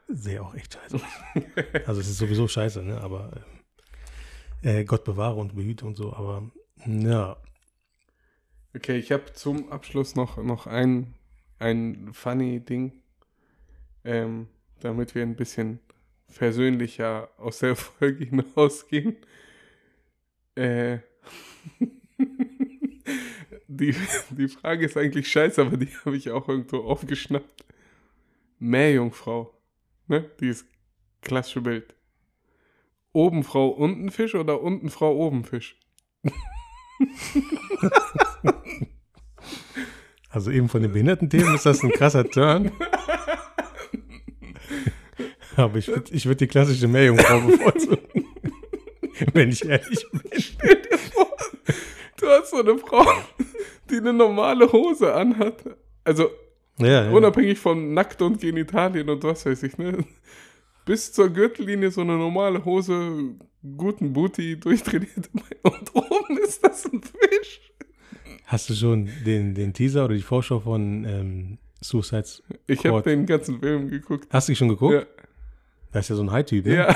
[0.09, 0.99] Sehe auch echt scheiße
[1.87, 2.99] also es ist sowieso scheiße, ne?
[2.99, 3.31] Aber
[4.61, 6.51] äh, äh, Gott bewahre und behüte und so, aber
[6.85, 7.37] ja.
[8.75, 11.13] Okay, ich habe zum Abschluss noch, noch ein,
[11.59, 13.01] ein funny Ding,
[14.03, 14.47] ähm,
[14.81, 15.79] damit wir ein bisschen
[16.27, 19.15] versöhnlicher aus der Folge hinausgehen.
[20.55, 20.97] Äh,
[23.77, 23.95] die,
[24.29, 27.65] die Frage ist eigentlich scheiße, aber die habe ich auch irgendwo aufgeschnappt.
[28.59, 29.53] Meerjungfrau,
[30.07, 30.29] ne?
[30.39, 30.65] Dieses
[31.21, 31.93] klassische Bild.
[33.11, 35.79] Oben Frau, unten Fisch oder unten Frau, oben Fisch?
[40.33, 42.71] Also eben von den Behindertenthemen ist das ein krasser Turn.
[45.55, 47.99] Aber ich würde ich würd die klassische Meerjungfrau bevorzugen.
[49.33, 50.21] Wenn ich ehrlich bin.
[52.23, 53.05] Du hast so eine Frau,
[53.89, 55.61] die eine normale Hose anhat.
[56.05, 56.29] Also
[56.79, 57.11] Ja, ja.
[57.11, 60.05] unabhängig von Nackt und Genitalien und was weiß ich, ne?
[60.85, 63.35] Bis zur Gürtellinie so eine normale Hose,
[63.75, 67.71] guten Booty, durchtrainierte Beine und oben ist das ein Fisch.
[68.45, 72.25] Hast du schon den, den Teaser oder die Vorschau von ähm, Suicide
[72.67, 74.27] Ich habe den ganzen Film geguckt.
[74.29, 74.93] Hast du die schon geguckt?
[74.93, 75.03] Ja,
[75.91, 76.75] Da ist ja so ein High-Typ, ne?
[76.75, 76.95] ja,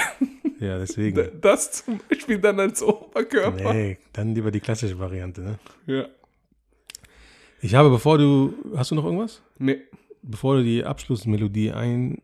[0.59, 1.39] Ja, deswegen.
[1.41, 3.73] das zum Beispiel dann als Oberkörper.
[3.73, 5.59] Nee, dann lieber die klassische Variante, ne?
[5.85, 6.07] Ja,
[7.61, 8.53] Ich habe, bevor du.
[8.75, 9.41] Hast du noch irgendwas?
[9.57, 9.81] nee.
[10.23, 12.21] Bevor du die Abschlussmelodie ein,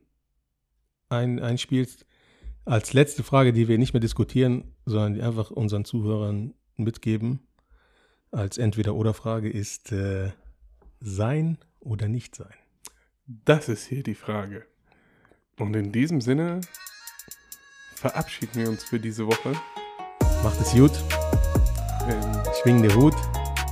[1.07, 2.05] ein, einspielst,
[2.65, 7.39] als letzte Frage, die wir nicht mehr diskutieren, sondern die einfach unseren Zuhörern mitgeben,
[8.31, 10.31] als Entweder-Oder-Frage ist äh,
[10.99, 12.53] sein oder nicht sein.
[13.25, 14.65] Das ist hier die Frage.
[15.57, 16.59] Und in diesem Sinne
[18.03, 19.53] verabschieden wir uns für diese Woche.
[20.43, 20.91] Macht es gut,
[22.09, 23.15] Ähm, schwing den Hut.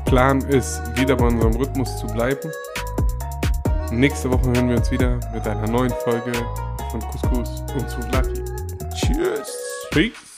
[0.06, 2.50] Plan ist, wieder bei unserem Rhythmus zu bleiben.
[3.92, 6.32] Nächste Woche hören wir uns wieder mit einer neuen Folge
[6.92, 8.42] von Couscous und Souvlaki.
[8.96, 9.50] Tschüss.
[9.92, 10.31] Peace.